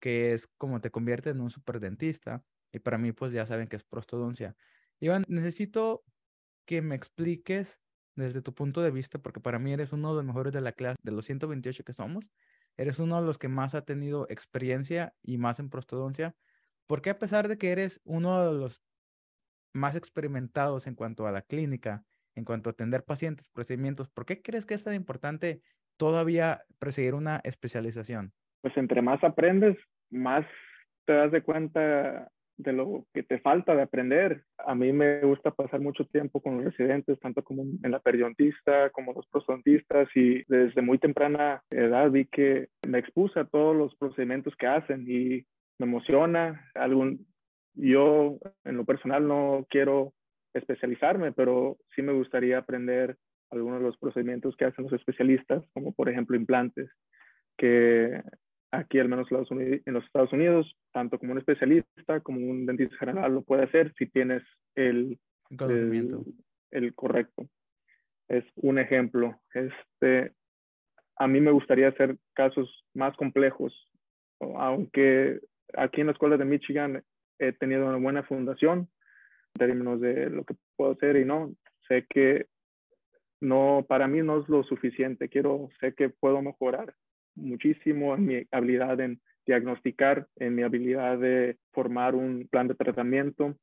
[0.00, 2.44] que es como te convierte en un superdentista.
[2.72, 4.56] Y para mí, pues ya saben que es prostodoncia.
[5.00, 6.04] Iván, necesito
[6.66, 7.80] que me expliques
[8.16, 10.72] desde tu punto de vista, porque para mí eres uno de los mejores de la
[10.72, 12.30] clase, de los 128 que somos,
[12.76, 16.36] eres uno de los que más ha tenido experiencia y más en prostodoncia,
[16.86, 18.82] porque a pesar de que eres uno de los
[19.72, 24.42] más experimentados en cuanto a la clínica, en cuanto a atender pacientes, procedimientos, ¿por qué
[24.42, 25.62] crees que es tan importante
[25.96, 28.34] todavía perseguir una especialización?
[28.62, 29.76] Pues entre más aprendes,
[30.10, 30.46] más
[31.06, 32.30] te das de cuenta
[32.62, 34.44] de lo que te falta de aprender.
[34.58, 38.90] A mí me gusta pasar mucho tiempo con los residentes, tanto como en la periodontista,
[38.90, 43.94] como los prostodontistas, y desde muy temprana edad vi que me expuse a todos los
[43.96, 45.46] procedimientos que hacen y
[45.78, 46.70] me emociona.
[46.74, 47.26] Algún,
[47.74, 50.12] yo, en lo personal, no quiero
[50.52, 53.16] especializarme, pero sí me gustaría aprender
[53.50, 56.90] algunos de los procedimientos que hacen los especialistas, como por ejemplo implantes,
[57.56, 58.22] que
[58.72, 63.34] aquí al menos en los Estados Unidos, tanto como un especialista como un dentista general
[63.34, 64.42] lo puede hacer si tienes
[64.74, 65.18] el,
[65.56, 66.24] conocimiento.
[66.70, 67.48] El, correcto.
[68.28, 69.40] Es un ejemplo.
[69.54, 70.32] Este,
[71.16, 73.74] a mí me gustaría hacer casos más complejos,
[74.40, 75.40] aunque
[75.74, 77.02] aquí en la escuela de Michigan
[77.38, 78.88] he tenido una buena fundación
[79.54, 81.52] en términos de lo que puedo hacer y no,
[81.88, 82.46] sé que
[83.40, 86.94] no, para mí no es lo suficiente, quiero, sé que puedo mejorar
[87.34, 93.56] muchísimo en mi habilidad en diagnosticar, en mi habilidad de formar un plan de tratamiento,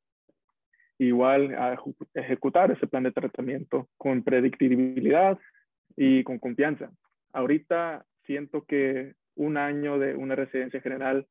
[0.98, 1.78] igual a
[2.14, 5.38] ejecutar ese plan de tratamiento con predictibilidad
[5.96, 6.90] y con confianza.
[7.32, 11.26] Ahorita siento que un año de una residencia general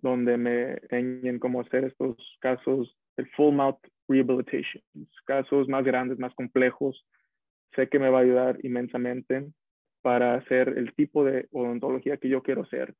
[0.00, 4.82] donde me enseñen cómo hacer estos casos, el full mouth rehabilitation,
[5.24, 7.06] casos más grandes, más complejos,
[7.76, 9.46] sé que me va a ayudar inmensamente
[10.02, 12.94] para hacer el tipo de odontología que yo quiero hacer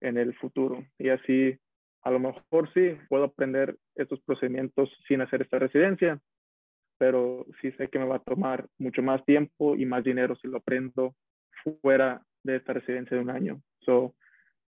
[0.00, 0.84] en el futuro.
[0.98, 1.58] Y así,
[2.02, 6.20] a lo mejor sí, puedo aprender estos procedimientos sin hacer esta residencia,
[6.98, 10.48] pero sí sé que me va a tomar mucho más tiempo y más dinero si
[10.48, 11.14] lo aprendo
[11.80, 13.60] fuera de esta residencia de un año.
[13.80, 14.14] So,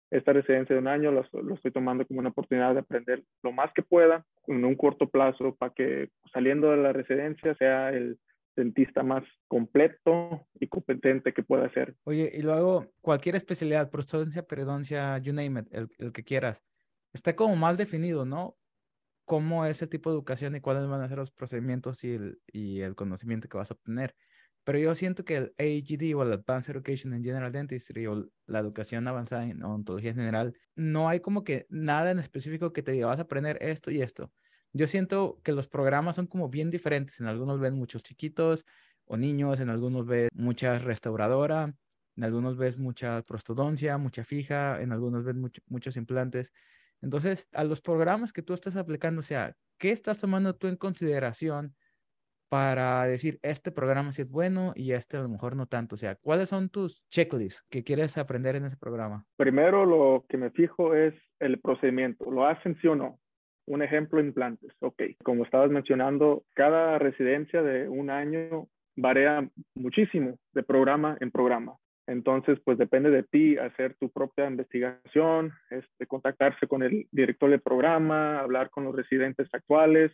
[0.10, 3.52] esta residencia de un año lo, lo, estoy tomando como una oportunidad de aprender lo
[3.52, 8.18] más que pueda en un corto plazo para que saliendo de la residencia sea el
[8.58, 11.96] dentista más completo y competente que pueda ser.
[12.04, 16.66] Oye, y luego cualquier especialidad, prostodoncia, periodoncia, you name it, el, el, que quieras,
[17.14, 18.58] está como mal definido, ¿no?
[19.26, 22.42] Cómo es el tipo de educación y cuáles van a ser los procedimientos y el,
[22.48, 24.16] y el conocimiento que vas a obtener.
[24.64, 28.60] Pero yo siento que el AGD o el Advanced Education in General Dentistry o la
[28.60, 33.08] educación avanzada en odontología general, no hay como que nada en específico que te diga
[33.08, 34.32] vas a aprender esto y esto
[34.74, 37.20] yo siento que los programas son como bien diferentes.
[37.20, 38.66] En algunos ven muchos chiquitos
[39.06, 41.74] o niños, en algunos ves mucha restauradora,
[42.16, 45.36] en algunos ves mucha prostodoncia, mucha fija, en algunos ves
[45.68, 46.54] muchos implantes.
[47.02, 50.76] Entonces, a los programas que tú estás aplicando, o sea, ¿qué estás tomando tú en
[50.76, 51.76] consideración
[52.50, 55.96] para decir este programa sí es bueno y este a lo mejor no tanto?
[55.96, 59.26] O sea, ¿cuáles son tus checklists que quieres aprender en ese programa?
[59.38, 62.32] Primero, lo que me fijo es el procedimiento.
[62.32, 63.20] ¿Lo hacen sí o no?
[63.68, 64.72] Un ejemplo, implantes.
[64.80, 71.76] Ok, como estabas mencionando, cada residencia de un año varía muchísimo de programa en programa.
[72.08, 77.62] Entonces, pues depende de ti hacer tu propia investigación, este, contactarse con el director del
[77.62, 80.14] programa, hablar con los residentes actuales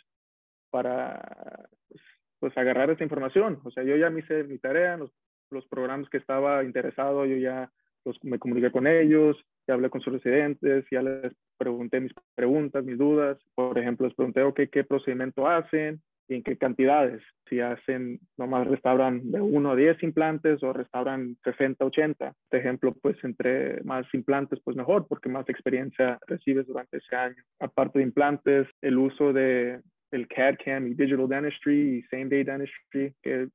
[0.72, 2.02] para pues,
[2.40, 3.60] pues, agarrar esa información.
[3.64, 5.12] O sea, yo ya me hice mi tarea, nos
[5.52, 7.72] los programas que estaba interesado, yo ya
[8.06, 9.38] los, me comuniqué con ellos,
[9.68, 13.38] ya hablé con sus residentes, ya les pregunté mis preguntas, mis dudas.
[13.56, 16.02] Por ejemplo, les pregunté, ok, ¿qué procedimiento hacen?
[16.28, 17.22] y en qué cantidades.
[17.50, 22.28] Si hacen, nomás restauran de 1 a 10 implantes o restauran 60, 80.
[22.28, 27.44] Este ejemplo, pues entre más implantes, pues mejor, porque más experiencia recibes durante ese año.
[27.60, 33.14] Aparte de implantes, el uso de el CAD-CAM y Digital Dentistry y Same Day Dentistry,
[33.22, 33.50] que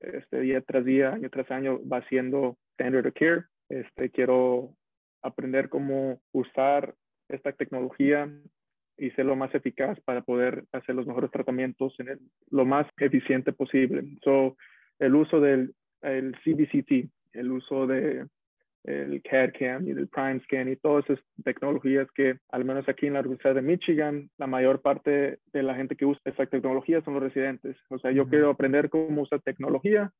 [0.00, 3.44] este, día tras día, año tras año, va siendo standard of care.
[3.68, 4.74] Este, quiero
[5.22, 6.94] aprender cómo usar
[7.28, 8.30] esta tecnología
[8.98, 12.86] y ser lo más eficaz para poder hacer los mejores tratamientos en el, lo más
[12.98, 14.04] eficiente posible.
[14.22, 14.56] So,
[14.98, 18.26] el uso del el CBCT, el uso de
[18.84, 23.12] el CAD-CAM y del Prime Scan y todas esas tecnologías que, al menos aquí en
[23.12, 27.14] la Universidad de Michigan, la mayor parte de la gente que usa esa tecnología son
[27.14, 27.76] los residentes.
[27.90, 30.10] O sea, yo quiero aprender cómo usar tecnología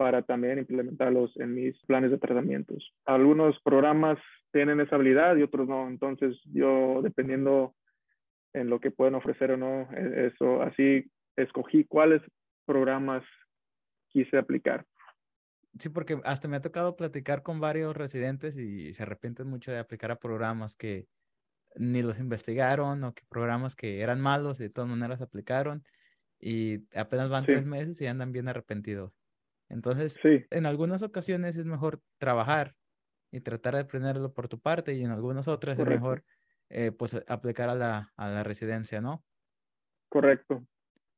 [0.00, 2.90] para también implementarlos en mis planes de tratamientos.
[3.04, 4.18] Algunos programas
[4.50, 5.88] tienen esa habilidad y otros no.
[5.88, 7.74] Entonces, yo, dependiendo
[8.54, 11.04] en lo que pueden ofrecer o no, e, eso, así
[11.36, 12.22] escogí cuáles
[12.64, 13.22] programas
[14.08, 14.86] quise aplicar.
[15.78, 19.80] Sí, porque hasta me ha tocado platicar con varios residentes y se arrepienten mucho de
[19.80, 21.08] aplicar a programas que
[21.76, 25.84] ni los investigaron o que programas que eran malos y de todas maneras aplicaron
[26.40, 29.19] y apenas van tres meses y andan bien arrepentidos.
[29.70, 32.74] Entonces, en algunas ocasiones es mejor trabajar
[33.32, 36.24] y tratar de aprenderlo por tu parte y en algunas otras es mejor
[36.68, 39.24] eh, pues aplicar a la, a la residencia, ¿no?
[40.08, 40.66] Correcto.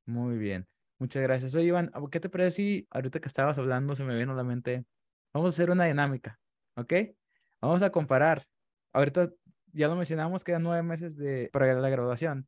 [0.04, 0.68] Muy bien.
[0.98, 1.54] Muchas gracias.
[1.54, 4.44] Oye, Iván, ¿qué te parece si ahorita que estabas hablando se me vino a la
[4.44, 4.84] mente?
[5.32, 6.38] Vamos a hacer una dinámica,
[6.76, 6.92] ¿ok?
[7.62, 8.46] Vamos a comparar.
[8.92, 9.32] Ahorita
[9.72, 12.46] ya lo mencionamos, quedan nueve meses de, para la graduación.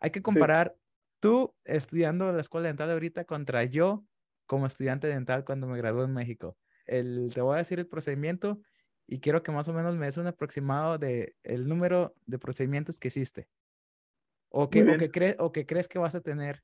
[0.00, 0.76] Hay que comparar
[1.18, 4.04] tú estudiando la escuela dental ahorita contra yo
[4.46, 6.56] como estudiante dental cuando me gradué en México.
[6.86, 8.60] El, te voy a decir el procedimiento
[9.06, 12.98] y quiero que más o menos me des un aproximado de el número de procedimientos
[12.98, 13.48] que hiciste.
[14.48, 16.62] O que, o que, o que crees que vas a tener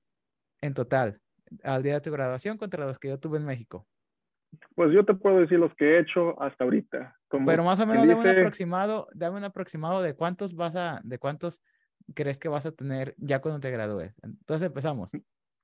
[0.61, 1.21] en total
[1.64, 3.87] al día de tu graduación contra los que yo tuve en México.
[4.75, 7.16] Pues yo te puedo decir los que he hecho hasta ahorita.
[7.47, 11.19] Pero más o menos dame un aproximado, dame un aproximado de cuántos vas a, de
[11.19, 11.61] cuántos
[12.14, 14.14] crees que vas a tener ya cuando te gradúes.
[14.23, 15.12] Entonces empezamos.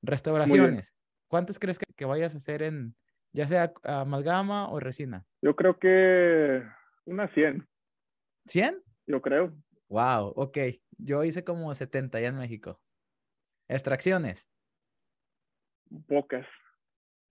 [0.02, 0.94] Restauraciones.
[1.28, 2.94] ¿Cuántos crees que, que vayas a hacer en,
[3.32, 5.26] ya sea amalgama o resina?
[5.42, 6.62] Yo creo que
[7.04, 7.66] unas 100.
[8.46, 8.82] ¿100?
[9.06, 9.56] Yo creo.
[9.88, 10.58] Wow, ok.
[10.98, 12.80] Yo hice como 70 ya en México.
[13.68, 14.48] Extracciones.
[16.06, 16.46] Pocas.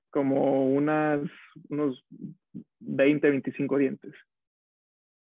[0.09, 1.21] Como unas,
[1.69, 2.05] unos
[2.79, 4.13] 20, 25 dientes.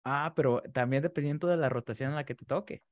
[0.04, 2.84] Ah, pero también dependiendo de la rotación en la que te toque.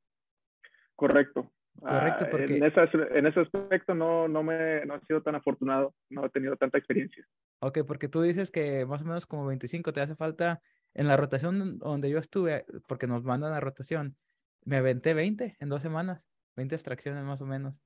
[0.95, 1.51] Correcto.
[1.79, 2.57] Correcto, ah, porque...
[2.57, 6.77] En, ese aspecto no, no, me, no he sido tan afortunado, no he tenido tanta
[6.77, 7.25] experiencia.
[7.59, 10.61] Ok, porque tú dices que más o menos como 25 te hace falta
[10.93, 14.17] en la rotación donde yo estuve, porque nos mandan a rotación,
[14.65, 17.81] me aventé 20 en dos semanas, 20 extracciones más o menos.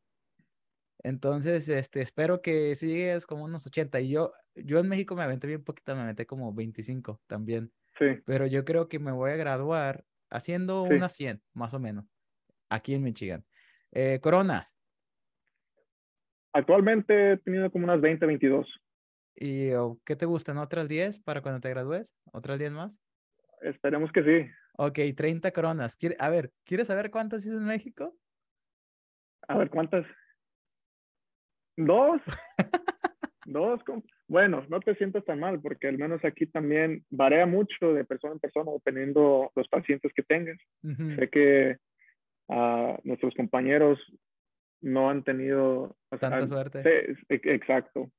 [1.03, 3.99] Entonces, este, espero que sigues como unos 80.
[4.01, 7.71] Y yo, yo en México me aventé bien poquito, me aventé como 25 también.
[7.99, 8.05] Sí.
[8.25, 12.05] Pero yo creo que me voy a graduar haciendo unas 100, más o menos,
[12.69, 13.45] aquí en Michigan.
[13.95, 14.75] Eh, coronas.
[16.51, 18.67] Actualmente he tenido como unas 20, 22.
[19.35, 19.69] ¿Y
[20.05, 20.57] qué te gustan?
[20.57, 22.15] ¿Otras 10 para cuando te gradúes?
[22.31, 22.99] ¿Otras 10 más?
[23.61, 24.51] Esperemos que sí.
[24.77, 25.97] Ok, 30 coronas.
[26.19, 28.15] A ver, ¿quieres saber cuántas hice en México?
[29.47, 30.05] A ver, ¿cuántas?
[31.77, 32.21] ¿Dos?
[33.45, 33.81] Dos.
[34.27, 38.33] Bueno, no te sientas tan mal porque al menos aquí también varía mucho de persona
[38.33, 40.57] en persona dependiendo los pacientes que tengas.
[40.81, 41.77] Sé que
[42.47, 43.99] uh, nuestros compañeros
[44.81, 46.83] no han tenido tanta suerte.
[46.85, 48.11] E, exacto.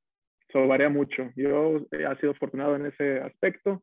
[0.49, 1.31] Eso varía mucho.
[1.37, 3.83] Yo he sido afortunado en ese aspecto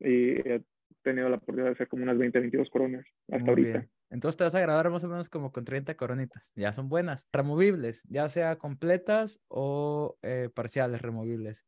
[0.00, 0.62] y he
[1.02, 3.86] tenido la oportunidad de hacer como unas 20, 22 coronas hasta ahorita.
[4.10, 6.52] Entonces te vas a graduar más o menos como con 30 coronitas.
[6.54, 7.28] Ya son buenas.
[7.32, 11.66] Removibles, ya sea completas o eh, parciales removibles.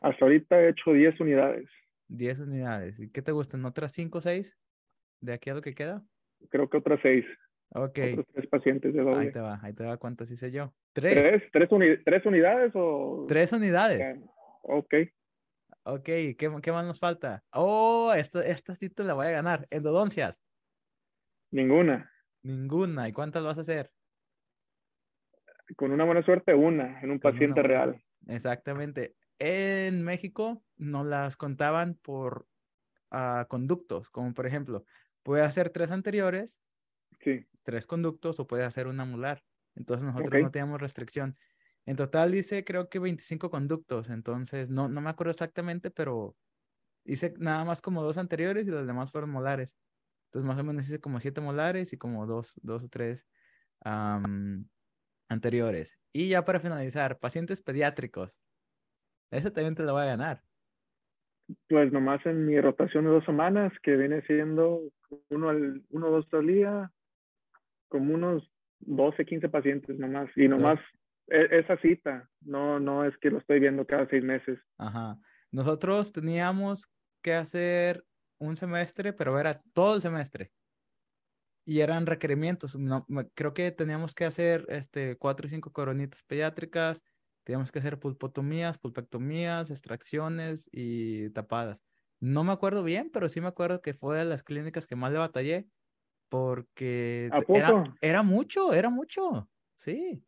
[0.00, 1.68] Hasta ahorita he hecho 10 unidades.
[2.08, 2.98] 10 unidades.
[2.98, 3.64] ¿Y qué te gustan?
[3.64, 4.58] ¿Otras 5 o 6
[5.20, 6.04] de aquí a lo que queda?
[6.50, 7.24] Creo que otras 6.
[7.74, 7.98] Ok.
[8.12, 9.26] Otros tres pacientes de doble.
[9.26, 9.96] Ahí te va, ahí te va.
[9.98, 10.72] ¿Cuántas hice yo?
[10.92, 11.42] ¿Tres?
[11.52, 11.70] ¿Tres,
[12.04, 13.26] tres, unidades o...?
[13.28, 14.18] Tres unidades.
[14.62, 14.94] Ok.
[15.84, 17.42] Ok, ¿qué, ¿qué, más nos falta?
[17.52, 19.66] Oh, esta, esta sí te la voy a ganar.
[19.70, 20.42] Endodoncias.
[21.50, 22.10] Ninguna.
[22.42, 23.08] Ninguna.
[23.08, 23.90] ¿Y cuántas vas a hacer?
[25.76, 28.02] Con una buena suerte, una, en un paciente real.
[28.26, 29.14] Exactamente.
[29.38, 32.46] En México no las contaban por
[33.12, 34.84] uh, conductos, como por ejemplo,
[35.28, 36.58] puede hacer tres anteriores,
[37.20, 37.46] sí.
[37.62, 39.44] tres conductos o puede hacer una anular.
[39.74, 41.36] Entonces nosotros no teníamos restricción.
[41.84, 46.34] En total hice creo que 25 conductos, entonces no, no me acuerdo exactamente, pero
[47.04, 49.76] hice nada más como dos anteriores y los demás fueron molares.
[50.28, 53.26] Entonces más o menos hice como siete molares y como dos, dos o tres
[55.28, 55.98] anteriores.
[56.10, 58.34] Y ya para finalizar, pacientes pediátricos.
[59.30, 60.42] Ese también te lo voy a ganar.
[61.68, 64.90] Pues nomás en mi rotación de dos semanas, que viene siendo
[65.30, 66.92] uno, al, uno dos al día,
[67.88, 68.50] como unos
[68.80, 70.30] 12, 15 pacientes nomás.
[70.36, 70.78] Y nomás
[71.26, 74.58] e, esa cita, no, no es que lo estoy viendo cada seis meses.
[74.78, 75.18] Ajá.
[75.50, 76.90] Nosotros teníamos
[77.22, 78.04] que hacer
[78.38, 80.52] un semestre, pero era todo el semestre.
[81.64, 82.76] Y eran requerimientos.
[82.76, 87.02] No, creo que teníamos que hacer este, cuatro y cinco coronitas pediátricas,
[87.44, 91.78] teníamos que hacer pulpotomías, pulpectomías, extracciones y tapadas.
[92.20, 95.12] No me acuerdo bien, pero sí me acuerdo que fue de las clínicas que más
[95.12, 95.68] le batallé
[96.28, 100.22] porque Era, era mucho, era mucho, sí.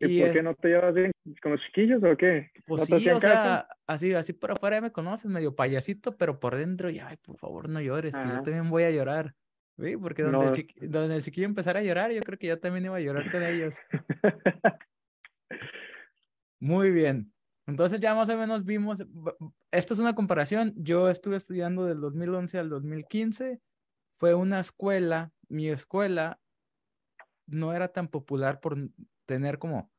[0.00, 1.10] ¿Y, por qué no te llevas bien
[1.42, 2.50] con los chiquillos o qué?
[2.66, 6.88] Pues sí, o sea, así, así por afuera me conoces, medio payasito, pero por dentro,
[6.88, 9.34] ya, ay, por favor, no llores, que yo también voy a llorar.
[9.76, 9.96] ¿sí?
[9.96, 12.96] Porque donde, el donde el chiquillo empezara a llorar, yo creo que yo también iba
[12.96, 13.76] a llorar con ellos.
[16.60, 17.32] Muy bien.
[17.68, 18.98] Entonces ya más o menos vimos,
[19.70, 23.60] esto es una comparación, yo estuve estudiando del 2011 al 2015,
[24.16, 26.40] fue una escuela, mi escuela
[27.46, 28.78] no era tan popular por
[29.26, 29.92] tener como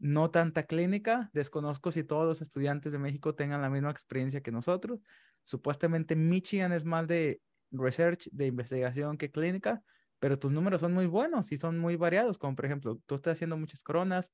[0.00, 1.30] no tanta clínica.
[1.32, 5.00] Desconozco si todos los estudiantes de México tengan la misma experiencia que nosotros.
[5.44, 7.40] Supuestamente Michigan es más de
[7.70, 9.84] research, de investigación que clínica,
[10.18, 13.34] pero tus números son muy buenos y son muy variados, como por ejemplo, tú estás
[13.34, 14.32] haciendo muchas coronas,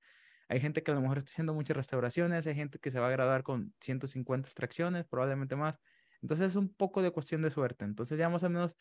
[0.50, 3.06] hay gente que a lo mejor está haciendo muchas restauraciones, hay gente que se va
[3.06, 5.78] a graduar con 150 extracciones, probablemente más.
[6.22, 7.84] Entonces es un poco de cuestión de suerte.
[7.84, 8.76] Entonces ya más o menos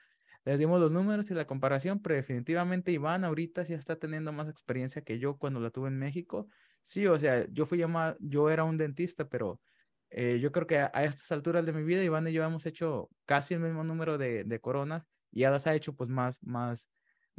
[0.46, 4.50] les dimos los números y la comparación, pero definitivamente Iván ahorita sí está teniendo más
[4.50, 6.48] experiencia que yo cuando la tuve en México.
[6.82, 9.62] Sí, o sea, yo fui llamado, yo era un dentista, pero
[10.10, 13.12] eh, yo creo que a, estas alturas de mi vida, Iván y yo hemos hecho
[13.26, 16.90] casi el mismo número de, de coronas y ya las ha hecho pues más, más,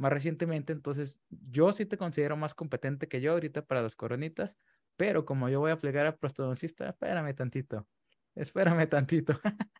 [0.01, 0.73] más recientemente.
[0.73, 4.57] Entonces, yo sí te considero más competente que yo ahorita para las coronitas,
[4.97, 7.87] pero como yo voy a plegar a prostodoncista, espérame tantito,
[8.35, 9.39] espérame tantito.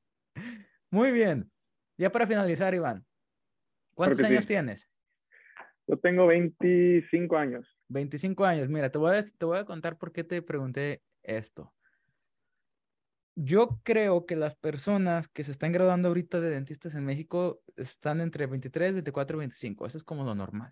[0.91, 1.51] Muy bien.
[1.97, 3.05] Ya para finalizar, Iván,
[3.95, 4.87] ¿Cuántos años tienes?
[5.87, 7.77] Yo tengo 25 años.
[7.89, 8.69] 25 años.
[8.69, 11.73] Mira, te voy, a, te voy a contar por qué te pregunté esto.
[13.43, 18.21] Yo creo que las personas que se están graduando ahorita de dentistas en México están
[18.21, 19.87] entre 23, 24 y 25.
[19.87, 20.71] Eso es como lo normal,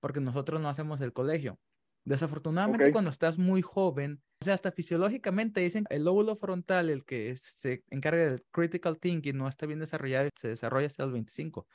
[0.00, 1.60] porque nosotros no hacemos el colegio.
[2.04, 7.36] Desafortunadamente, cuando estás muy joven, o sea, hasta fisiológicamente dicen el lóbulo frontal, el que
[7.36, 11.68] se encarga del critical thinking, no está bien desarrollado, se desarrolla hasta los 25.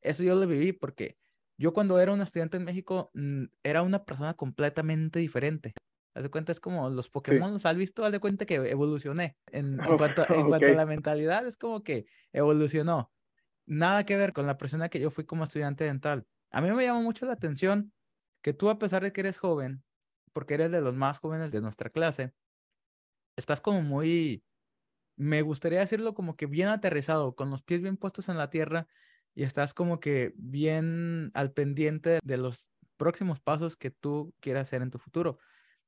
[0.00, 1.18] Eso yo lo viví porque
[1.58, 5.74] yo cuando era un estudiante en México mm, era una persona completamente diferente.
[6.14, 8.04] Haz de cuenta, es como los Pokémon, ¿los has visto?
[8.04, 9.36] Haz de cuenta que evolucioné.
[9.46, 13.12] En, cuanto, en cuanto a la mentalidad, es como que evolucionó.
[13.66, 16.26] Nada que ver con la persona que yo fui como estudiante dental.
[16.50, 17.92] A mí me llama mucho la atención
[18.42, 19.84] que tú, a pesar de que eres joven,
[20.32, 22.32] porque eres de los más jóvenes de nuestra clase,
[23.36, 24.44] estás como muy,
[25.16, 28.88] me gustaría decirlo como que bien aterrizado, con los pies bien puestos en la tierra
[29.34, 34.82] y estás como que bien al pendiente de los próximos pasos que tú quieras hacer
[34.82, 35.38] en tu futuro.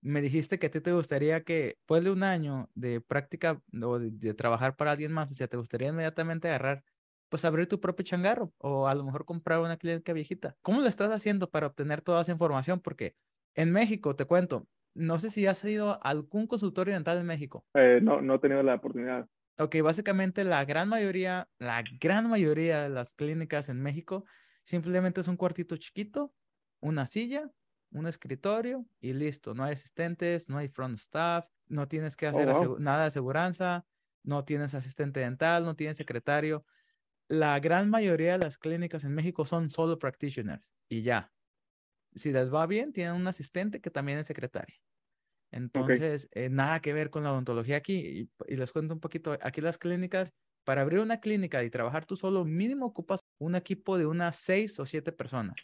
[0.02, 3.98] Me dijiste que a ti te gustaría que después de un año de práctica o
[3.98, 6.84] de, trabajar para alguien más, o sea, te gustaría inmediatamente agarrar,
[7.28, 10.56] pues abrir tu propio changarro o a lo mejor comprar una clínica viejita.
[10.60, 12.80] ¿Cómo lo estás haciendo para obtener toda esa información?
[12.80, 13.14] Porque
[13.54, 17.64] en México, te cuento, no sé si has ido a algún consultorio dental en México.
[17.74, 19.28] Eh, no, no he tenido la oportunidad.
[19.58, 24.24] Ok, básicamente la gran mayoría, la gran mayoría de las clínicas en México
[24.64, 26.34] simplemente es un cuartito chiquito,
[26.80, 27.50] una silla,
[27.92, 29.54] un escritorio y listo.
[29.54, 33.86] No hay asistentes, no hay front staff, no tienes que oh, hacer nada de aseguranza,
[34.22, 36.64] no tienes asistente dental, no tienes secretario.
[37.28, 41.32] La gran mayoría de las clínicas en México son solo practitioners y ya.
[42.14, 44.76] Si les va bien, tienen un asistente que también es secretaria.
[45.50, 48.30] Entonces, eh, nada que ver con la odontología aquí.
[48.46, 50.32] Y, les cuento un poquito, aquí las clínicas,
[50.64, 54.78] para abrir una clínica y trabajar tú solo, mínimo ocupas un equipo de unas seis
[54.78, 55.56] o siete personas,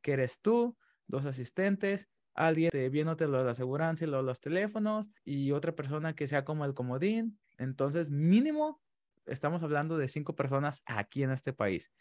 [0.00, 0.76] que eres tú,
[1.06, 5.74] dos asistentes, alguien viéndote lo de la aseguranza y lo de los teléfonos y otra
[5.74, 7.38] persona que sea como el comodín.
[7.58, 8.80] Entonces, mínimo,
[9.26, 11.92] estamos hablando de cinco personas aquí en este país.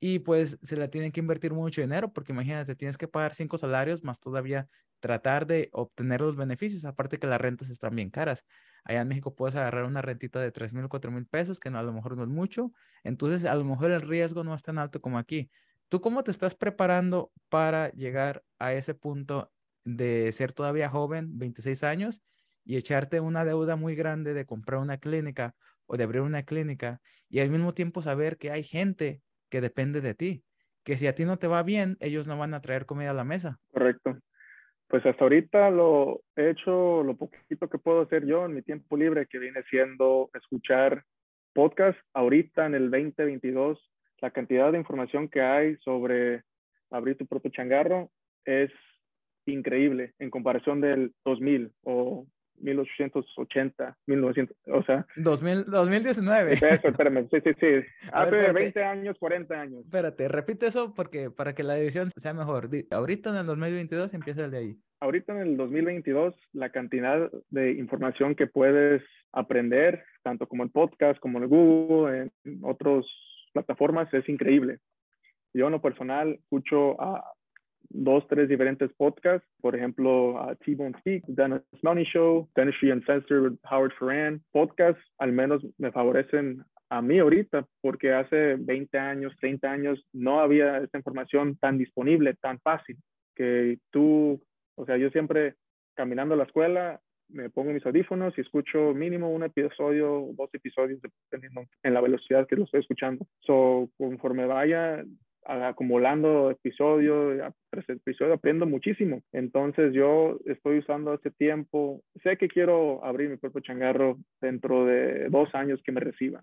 [0.00, 3.58] Y pues se la tienen que invertir mucho dinero porque imagínate, tienes que pagar cinco
[3.58, 4.68] salarios más todavía
[5.00, 8.46] tratar de obtener los beneficios, aparte que las rentas están bien caras.
[8.84, 11.78] Allá en México puedes agarrar una rentita de 3 mil, 4 mil pesos, que no,
[11.78, 12.72] a lo mejor no es mucho,
[13.02, 15.50] entonces a lo mejor el riesgo no es tan alto como aquí.
[15.88, 19.50] ¿Tú cómo te estás preparando para llegar a ese punto
[19.84, 22.22] de ser todavía joven, 26 años,
[22.64, 25.54] y echarte una deuda muy grande de comprar una clínica
[25.86, 29.20] o de abrir una clínica y al mismo tiempo saber que hay gente
[29.50, 30.44] que depende de ti,
[30.82, 33.14] que si a ti no te va bien, ellos no van a traer comida a
[33.14, 33.60] la mesa.
[33.72, 34.18] Correcto.
[34.88, 38.96] Pues hasta ahorita lo he hecho lo poquito que puedo hacer yo en mi tiempo
[38.96, 41.04] libre, que viene siendo escuchar
[41.52, 41.98] podcast.
[42.12, 43.78] Ahorita en el 2022,
[44.24, 46.44] la cantidad de información que hay sobre
[46.90, 48.10] abrir tu propio changarro
[48.46, 48.70] es
[49.44, 52.26] increíble en comparación del 2000 o
[52.60, 55.06] 1880, 1900, o sea.
[55.16, 56.54] 2000, 2019.
[56.54, 57.66] Eso, espérame, sí, sí, sí.
[58.14, 59.84] Hace 20 años, 40 años.
[59.84, 62.70] Espérate, repite eso porque para que la edición sea mejor.
[62.92, 64.78] Ahorita en el 2022 empieza el de ahí.
[65.00, 69.02] Ahorita en el 2022, la cantidad de información que puedes
[69.32, 73.04] aprender, tanto como en podcast, como en Google, en otras
[73.54, 74.78] plataformas, es increíble.
[75.54, 77.24] Yo en lo personal escucho a
[77.88, 83.92] dos, tres diferentes podcasts, por ejemplo, uh, T-Bone Speak, Dennis Money Show, Dentistry Uncensored, Howard
[83.98, 84.42] Ferran.
[84.52, 90.40] Podcasts al menos me favorecen a mí ahorita, porque hace 20 años, 30 años no
[90.40, 92.96] había esta información tan disponible, tan fácil,
[93.34, 94.42] que tú,
[94.76, 95.54] o sea, yo siempre
[95.94, 101.00] caminando a la escuela me pongo mis audífonos y escucho mínimo un episodio, dos episodios,
[101.02, 103.26] dependiendo en la velocidad que lo estoy escuchando.
[103.40, 105.04] So, conforme vaya
[105.46, 107.40] acumulando episodios,
[108.32, 109.22] aprendo muchísimo.
[109.32, 115.28] Entonces yo estoy usando este tiempo, sé que quiero abrir mi propio changarro dentro de
[115.28, 116.42] dos años que me reciba.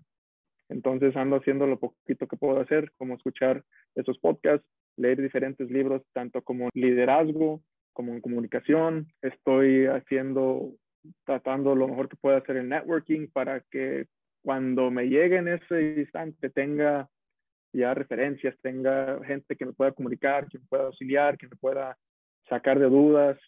[0.68, 3.62] Entonces ando haciendo lo poquito que puedo hacer, como escuchar
[3.94, 4.66] esos podcasts,
[4.96, 7.60] leer diferentes libros, tanto como liderazgo,
[7.92, 9.06] como en comunicación.
[9.22, 10.72] Estoy haciendo,
[11.24, 14.06] tratando lo mejor que pueda hacer en networking para que
[14.42, 17.08] cuando me llegue en ese instante tenga
[17.72, 21.96] ya referencias, tenga gente que me pueda comunicar, que me pueda auxiliar, que me pueda
[22.48, 23.38] sacar de dudas.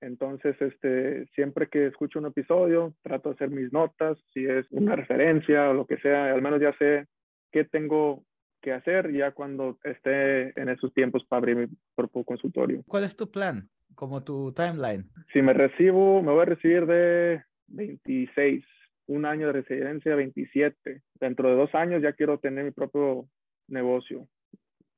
[0.00, 4.96] Entonces, este, siempre que escucho un episodio, trato de hacer mis notas, si es una
[4.96, 7.06] referencia o lo que sea, al menos ya sé
[7.52, 8.24] qué tengo
[8.64, 12.82] que hacer ya cuando esté en esos tiempos para abrir mi propio consultorio.
[12.88, 13.68] ¿Cuál es tu plan?
[13.94, 15.10] Como tu timeline.
[15.32, 18.64] Si me recibo, me voy a recibir de 26,
[19.08, 21.02] un año de residencia 27.
[21.20, 23.28] Dentro de dos años ya quiero tener mi propio
[23.68, 24.26] negocio.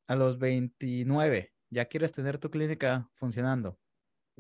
[0.07, 3.77] A los 29, ya quieres tener tu clínica funcionando.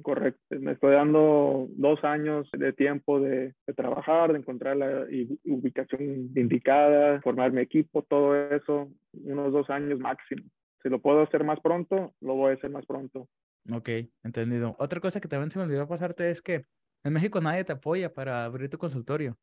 [0.02, 5.06] Correcto, me estoy dando dos años de tiempo de, trabajar, de encontrar la
[5.44, 10.42] ubicación indicada, formar mi equipo, todo eso, unos dos años máximo.
[10.82, 13.26] Si lo puedo hacer más pronto, lo voy a hacer más pronto.
[13.72, 13.88] Ok,
[14.22, 14.76] entendido.
[14.78, 16.66] Otra cosa que también se me olvidó pasarte es que
[17.02, 19.38] en México nadie te apoya para abrir tu consultorio.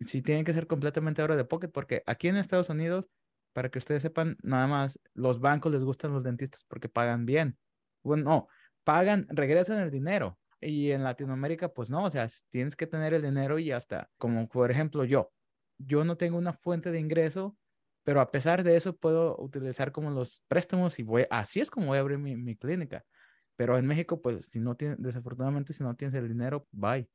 [0.00, 3.08] Si tienen que ser completamente ahora de pocket, porque aquí en Estados Unidos
[3.52, 7.56] para que ustedes sepan, nada más, los bancos les gustan los dentistas porque pagan bien.
[8.02, 8.48] Bueno, no,
[8.86, 10.38] pagan, regresan el dinero.
[10.60, 14.48] Y en Latinoamérica, pues no, o sea, tienes que tener el dinero y hasta, como
[14.48, 15.32] por ejemplo yo,
[15.76, 17.58] yo no tengo una fuente de ingreso,
[18.04, 21.88] pero a pesar de eso puedo utilizar como los préstamos y voy, así es como
[21.88, 23.04] voy a abrir mi, mi clínica.
[23.56, 27.10] Pero en México, pues si no tienes, desafortunadamente, si no tienes el dinero, bye.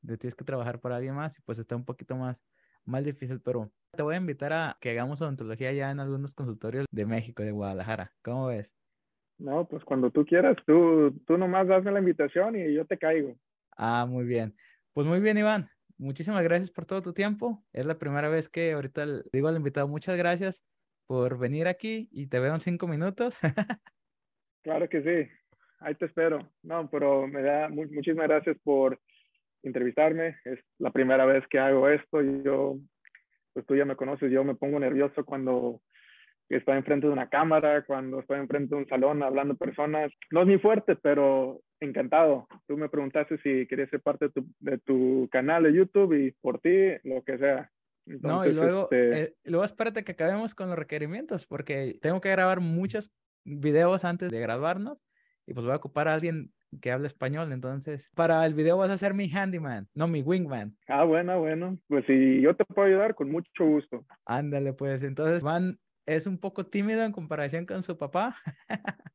[0.00, 2.42] De tienes que trabajar para alguien más y pues está un poquito más
[2.84, 6.86] más difícil, pero te voy a invitar a que hagamos odontología ya en algunos consultorios
[6.90, 8.12] de México, de Guadalajara.
[8.22, 8.81] ¿Cómo ves?
[9.38, 13.34] No, pues cuando tú quieras, tú, tú nomás hazme la invitación y yo te caigo.
[13.76, 14.54] Ah, muy bien.
[14.92, 15.68] Pues muy bien, Iván.
[15.98, 17.64] Muchísimas gracias por todo tu tiempo.
[17.72, 20.64] Es la primera vez que ahorita digo al invitado muchas gracias
[21.06, 23.38] por venir aquí y te veo en cinco minutos.
[24.62, 25.30] claro que sí.
[25.80, 26.38] Ahí te espero.
[26.62, 29.00] No, pero me da muchísimas gracias por
[29.62, 30.36] entrevistarme.
[30.44, 32.22] Es la primera vez que hago esto.
[32.22, 32.78] Y yo,
[33.52, 35.80] pues tú ya me conoces, yo me pongo nervioso cuando
[36.56, 40.12] estoy enfrente de una cámara, cuando estoy enfrente de un salón hablando personas.
[40.30, 42.46] No es muy fuerte, pero encantado.
[42.66, 46.32] Tú me preguntaste si querías ser parte de tu, de tu canal de YouTube y
[46.32, 47.70] por ti, lo que sea.
[48.06, 52.30] no, y luego, este eh, luego espérate que acabemos con los requerimientos, porque tengo que
[52.30, 53.12] grabar muchos
[53.44, 54.98] videos antes de graduarnos
[55.46, 58.90] y pues voy a ocupar a alguien que habla español, entonces para el video vas
[58.90, 60.74] a ser mi handyman, no mi wingman.
[60.88, 64.06] Ah, bueno, bueno, pues si yo te puedo ayudar, con mucho gusto.
[64.24, 68.36] Ándale, pues entonces Van es un poco tímido en comparación con su papá.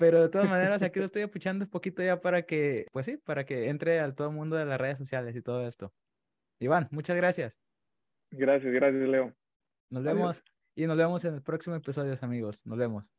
[0.00, 3.16] Pero de todas maneras, aquí lo estoy apuchando un poquito ya para que, pues sí,
[3.16, 5.92] para que entre al todo mundo de las redes sociales y todo esto.
[6.60, 7.58] Iván, muchas gracias.
[8.30, 9.34] Gracias, gracias, Leo.
[9.90, 10.42] Nos vemos
[10.74, 12.64] y nos vemos en el próximo episodio, amigos.
[12.64, 13.12] Nos vemos.